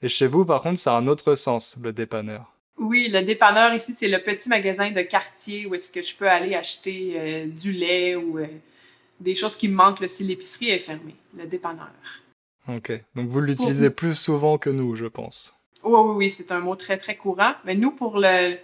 Et 0.00 0.08
chez 0.08 0.26
vous, 0.26 0.44
par 0.44 0.62
contre, 0.62 0.78
ça 0.78 0.94
a 0.94 0.98
un 0.98 1.08
autre 1.08 1.34
sens, 1.34 1.76
le 1.82 1.92
dépanneur. 1.92 2.57
Oui, 2.78 3.08
le 3.08 3.22
dépanneur 3.22 3.74
ici, 3.74 3.94
c'est 3.96 4.08
le 4.08 4.18
petit 4.18 4.48
magasin 4.48 4.90
de 4.90 5.02
quartier 5.02 5.66
où 5.66 5.74
est-ce 5.74 5.90
que 5.90 6.00
je 6.02 6.14
peux 6.14 6.28
aller 6.28 6.54
acheter 6.54 7.14
euh, 7.16 7.46
du 7.46 7.72
lait 7.72 8.14
ou 8.14 8.38
euh, 8.38 8.46
des 9.18 9.34
choses 9.34 9.56
qui 9.56 9.68
me 9.68 9.74
manquent 9.74 10.08
si 10.08 10.24
l'épicerie 10.24 10.70
est 10.70 10.78
fermée. 10.78 11.16
Le 11.36 11.46
dépanneur. 11.46 11.90
OK. 12.68 12.92
Donc 13.14 13.28
vous 13.28 13.40
l'utilisez 13.40 13.90
plus 13.90 14.16
souvent 14.16 14.58
que 14.58 14.70
nous, 14.70 14.94
je 14.94 15.06
pense. 15.06 15.56
Oui, 15.82 15.92
oui, 15.92 16.14
oui, 16.16 16.30
c'est 16.30 16.52
un 16.52 16.60
mot 16.60 16.76
très, 16.76 16.98
très 16.98 17.16
courant. 17.16 17.54
Mais 17.64 17.74
nous, 17.74 17.90
pour 17.90 18.18
le, 18.18 18.56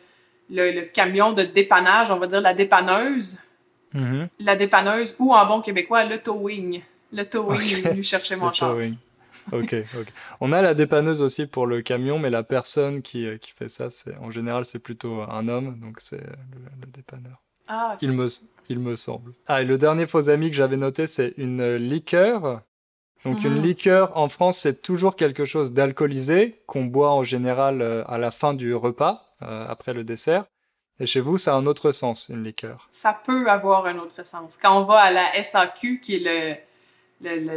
le, 0.50 0.82
camion 0.82 1.32
de 1.32 1.42
dépannage, 1.42 2.10
on 2.10 2.18
va 2.18 2.26
dire 2.26 2.40
la 2.40 2.54
dépanneuse, 2.54 3.40
mm-hmm. 3.94 4.28
la 4.38 4.56
dépanneuse 4.56 5.16
ou 5.18 5.32
en 5.32 5.46
bon 5.46 5.60
québécois, 5.60 6.04
le 6.04 6.18
towing. 6.18 6.82
Le 7.12 7.24
towing 7.24 7.56
okay. 7.56 7.78
est 7.78 7.88
venu 7.90 8.02
chercher 8.02 8.36
mon 8.36 8.52
char. 8.52 8.76
ok, 9.52 9.74
ok. 9.98 10.06
On 10.40 10.52
a 10.52 10.62
la 10.62 10.74
dépanneuse 10.74 11.22
aussi 11.22 11.46
pour 11.46 11.66
le 11.66 11.82
camion, 11.82 12.18
mais 12.18 12.30
la 12.30 12.42
personne 12.42 13.02
qui, 13.02 13.26
euh, 13.26 13.36
qui 13.38 13.52
fait 13.52 13.68
ça, 13.68 13.90
c'est 13.90 14.16
en 14.18 14.30
général, 14.30 14.64
c'est 14.64 14.78
plutôt 14.78 15.22
un 15.22 15.48
homme, 15.48 15.78
donc 15.80 16.00
c'est 16.00 16.20
le, 16.20 16.86
dépanneur. 16.86 17.42
Ah, 17.68 17.96
il, 18.00 18.12
me, 18.12 18.28
il 18.68 18.78
me 18.78 18.96
semble. 18.96 19.32
Ah, 19.46 19.62
et 19.62 19.64
le 19.64 19.78
dernier 19.78 20.06
faux 20.06 20.28
ami 20.28 20.50
que 20.50 20.56
j'avais 20.56 20.76
noté, 20.76 21.06
c'est 21.06 21.34
une 21.36 21.76
liqueur. 21.76 22.62
Donc 23.24 23.42
une 23.42 23.54
mhm. 23.54 23.62
liqueur 23.62 24.16
en 24.18 24.28
France, 24.28 24.58
c'est 24.58 24.82
toujours 24.82 25.16
quelque 25.16 25.46
chose 25.46 25.72
d'alcoolisé 25.72 26.60
qu'on 26.66 26.84
boit 26.84 27.10
en 27.12 27.24
général 27.24 27.80
euh, 27.80 28.04
à 28.06 28.18
la 28.18 28.30
fin 28.30 28.52
du 28.52 28.74
repas, 28.74 29.34
euh, 29.42 29.66
après 29.66 29.94
le 29.94 30.04
dessert. 30.04 30.44
Et 31.00 31.06
chez 31.06 31.20
vous, 31.20 31.38
ça 31.38 31.54
a 31.54 31.56
un 31.56 31.66
autre 31.66 31.90
sens, 31.90 32.28
une 32.28 32.44
liqueur. 32.44 32.86
Ça 32.92 33.18
peut 33.24 33.50
avoir 33.50 33.86
un 33.86 33.98
autre 33.98 34.24
sens. 34.26 34.58
Quand 34.60 34.78
on 34.78 34.84
va 34.84 35.00
à 35.00 35.10
la 35.10 35.42
SAQ, 35.42 36.00
qui 36.00 36.16
est 36.16 36.18
le, 36.20 36.54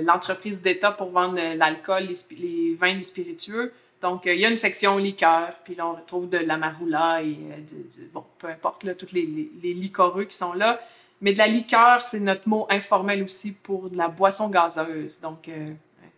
l'entreprise 0.04 0.62
d'État 0.62 0.92
pour 0.92 1.12
vendre 1.12 1.40
l'alcool, 1.56 2.08
les, 2.32 2.76
vins, 2.76 2.94
les 2.94 3.04
spiritueux. 3.04 3.74
Donc, 4.02 4.28
euh, 4.28 4.34
il 4.34 4.40
y 4.40 4.46
a 4.46 4.50
une 4.50 4.58
section 4.58 4.98
liqueur, 4.98 5.54
puis 5.64 5.76
là, 5.76 5.88
on 5.88 5.94
retrouve 5.94 6.30
de 6.30 6.38
l'amarula 6.38 7.24
et 7.24 7.36
euh, 7.52 8.04
bon, 8.14 8.24
peu 8.38 8.48
importe, 8.48 8.84
là, 8.84 8.94
tous 8.94 9.12
les, 9.12 9.28
les, 9.62 9.74
liquoreux 9.74 10.26
qui 10.26 10.38
sont 10.38 10.54
là. 10.54 10.80
Mais 11.20 11.34
de 11.34 11.40
la 11.40 11.48
liqueur, 11.48 12.02
c'est 12.02 12.20
notre 12.20 12.48
mot 12.48 12.68
informel 12.70 13.24
aussi 13.24 13.54
pour 13.54 13.90
de 13.90 13.98
la 13.98 14.08
boisson 14.08 14.50
gazeuse. 14.50 15.20
Donc, 15.20 15.48
euh, 15.48 15.70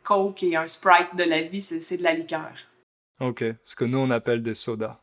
Coke 0.04 0.44
et 0.44 0.58
un 0.58 0.68
Sprite 0.68 1.16
de 1.16 1.24
la 1.24 1.42
vie, 1.42 1.62
c'est 1.62 1.98
de 1.98 2.04
la 2.04 2.14
liqueur. 2.14 2.52
OK. 3.22 3.44
Ce 3.64 3.76
que 3.76 3.86
nous, 3.86 3.98
on 3.98 4.12
appelle 4.12 4.44
des 4.44 4.56
sodas. 4.56 4.98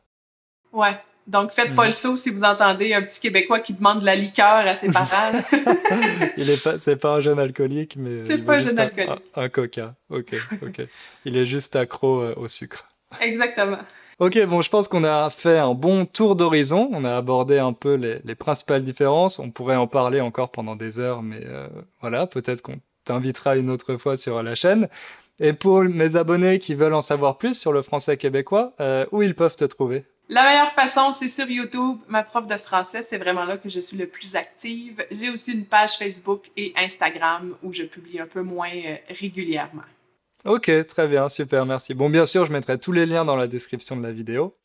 Ouais. 0.71 0.99
Donc, 1.27 1.51
faites 1.51 1.75
pas 1.75 1.83
mhm. 1.83 1.87
le 1.87 1.93
saut 1.93 2.17
si 2.17 2.29
vous 2.29 2.43
entendez 2.43 2.93
un 2.93 3.01
petit 3.01 3.19
Québécois 3.19 3.59
qui 3.59 3.73
demande 3.73 3.99
de 3.99 4.05
la 4.05 4.15
liqueur 4.15 4.65
à 4.65 4.75
ses 4.75 4.89
parents. 4.89 5.33
il 6.37 6.49
est 6.49 6.63
pas, 6.63 6.79
c'est 6.79 6.95
pas 6.95 7.15
un 7.15 7.19
jeune 7.19 7.37
alcoolique, 7.37 7.95
mais 7.97 8.17
c'est 8.19 8.37
pas 8.37 8.55
un 8.55 8.59
jeune 8.59 8.79
alcoolique. 8.79 9.21
Un, 9.35 9.49
coca. 9.49 9.95
Ok, 10.09 10.35
ok. 10.61 10.87
il 11.25 11.35
est 11.35 11.45
juste 11.45 11.75
accro 11.75 12.21
euh, 12.21 12.33
au 12.37 12.47
sucre. 12.47 12.87
Exactement. 13.19 13.79
Ok, 14.19 14.43
bon, 14.45 14.61
je 14.61 14.69
pense 14.69 14.87
qu'on 14.87 15.03
a 15.03 15.29
fait 15.29 15.59
un 15.59 15.73
bon 15.73 16.05
tour 16.05 16.35
d'horizon. 16.35 16.89
On 16.91 17.03
a 17.05 17.15
abordé 17.15 17.59
un 17.59 17.73
peu 17.73 17.93
les, 17.93 18.35
principales 18.35 18.83
différences. 18.83 19.37
On 19.37 19.51
pourrait 19.51 19.75
en 19.75 19.85
parler 19.85 20.21
encore 20.21 20.51
pendant 20.51 20.75
des 20.75 20.99
heures, 20.99 21.21
mais 21.21 21.41
euh, 21.43 21.67
voilà, 22.01 22.25
peut-être 22.25 22.61
qu'on 22.61 22.79
t'invitera 23.03 23.57
une 23.57 23.69
autre 23.69 23.97
fois 23.97 24.17
sur 24.17 24.41
la 24.41 24.55
chaîne. 24.55 24.87
Et 25.39 25.53
pour 25.53 25.83
mes 25.83 26.15
abonnés 26.15 26.57
qui 26.57 26.73
veulent 26.73 26.95
en 26.95 27.01
savoir 27.01 27.37
plus 27.37 27.53
sur 27.53 27.71
le 27.71 27.83
français 27.83 28.17
québécois, 28.17 28.73
euh, 28.79 29.05
où 29.11 29.21
ils 29.21 29.35
peuvent 29.35 29.55
te 29.55 29.65
trouver? 29.65 30.05
La 30.29 30.43
meilleure 30.43 30.71
façon, 30.73 31.13
c'est 31.13 31.29
sur 31.29 31.49
YouTube. 31.49 31.99
Ma 32.07 32.23
prof 32.23 32.47
de 32.47 32.57
français, 32.57 33.01
c'est 33.01 33.17
vraiment 33.17 33.45
là 33.45 33.57
que 33.57 33.69
je 33.69 33.79
suis 33.79 33.97
le 33.97 34.07
plus 34.07 34.35
active. 34.35 35.05
J'ai 35.09 35.29
aussi 35.29 35.53
une 35.53 35.65
page 35.65 35.97
Facebook 35.97 36.51
et 36.57 36.73
Instagram 36.75 37.55
où 37.63 37.71
je 37.71 37.83
publie 37.83 38.19
un 38.19 38.27
peu 38.27 38.41
moins 38.41 38.69
euh, 38.69 38.95
régulièrement. 39.09 39.83
Ok, 40.43 40.69
très 40.87 41.07
bien, 41.07 41.29
super, 41.29 41.65
merci. 41.65 41.93
Bon, 41.93 42.09
bien 42.09 42.25
sûr, 42.25 42.45
je 42.45 42.51
mettrai 42.51 42.77
tous 42.77 42.91
les 42.91 43.05
liens 43.05 43.25
dans 43.25 43.35
la 43.35 43.47
description 43.47 43.95
de 43.95 44.03
la 44.03 44.11
vidéo. 44.11 44.55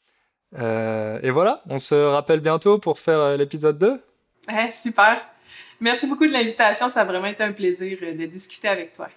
Euh, 0.59 1.19
et 1.23 1.31
voilà, 1.31 1.63
on 1.69 1.79
se 1.79 1.95
rappelle 1.95 2.41
bientôt 2.41 2.79
pour 2.79 2.99
faire 2.99 3.19
euh, 3.19 3.37
l'épisode 3.37 3.79
2. 3.79 4.01
Eh, 4.51 4.71
super. 4.71 5.25
Merci 5.81 6.07
beaucoup 6.07 6.27
de 6.27 6.33
l'invitation. 6.33 6.91
Ça 6.91 7.01
a 7.01 7.05
vraiment 7.05 7.27
été 7.27 7.43
un 7.43 7.53
plaisir 7.53 7.99
de 8.01 8.27
discuter 8.27 8.69
avec 8.69 8.93
toi. 8.93 9.09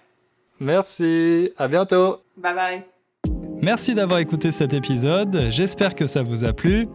Merci. 0.60 1.52
À 1.56 1.68
bientôt. 1.68 2.22
Bye 2.36 2.54
bye. 2.54 2.95
Merci 3.66 3.96
d'avoir 3.96 4.20
écouté 4.20 4.52
cet 4.52 4.74
épisode, 4.74 5.48
j'espère 5.50 5.96
que 5.96 6.06
ça 6.06 6.22
vous 6.22 6.44
a 6.44 6.52
plu. 6.52 6.86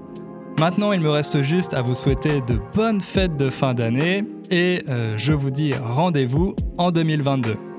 Maintenant, 0.58 0.94
il 0.94 1.02
me 1.02 1.10
reste 1.10 1.42
juste 1.42 1.74
à 1.74 1.82
vous 1.82 1.94
souhaiter 1.94 2.40
de 2.48 2.62
bonnes 2.74 3.02
fêtes 3.02 3.36
de 3.36 3.50
fin 3.50 3.74
d'année 3.74 4.24
et 4.50 4.82
euh, 4.88 5.18
je 5.18 5.34
vous 5.34 5.52
dis 5.52 5.74
rendez-vous 5.74 6.56
en 6.78 6.92
2022. 6.92 7.71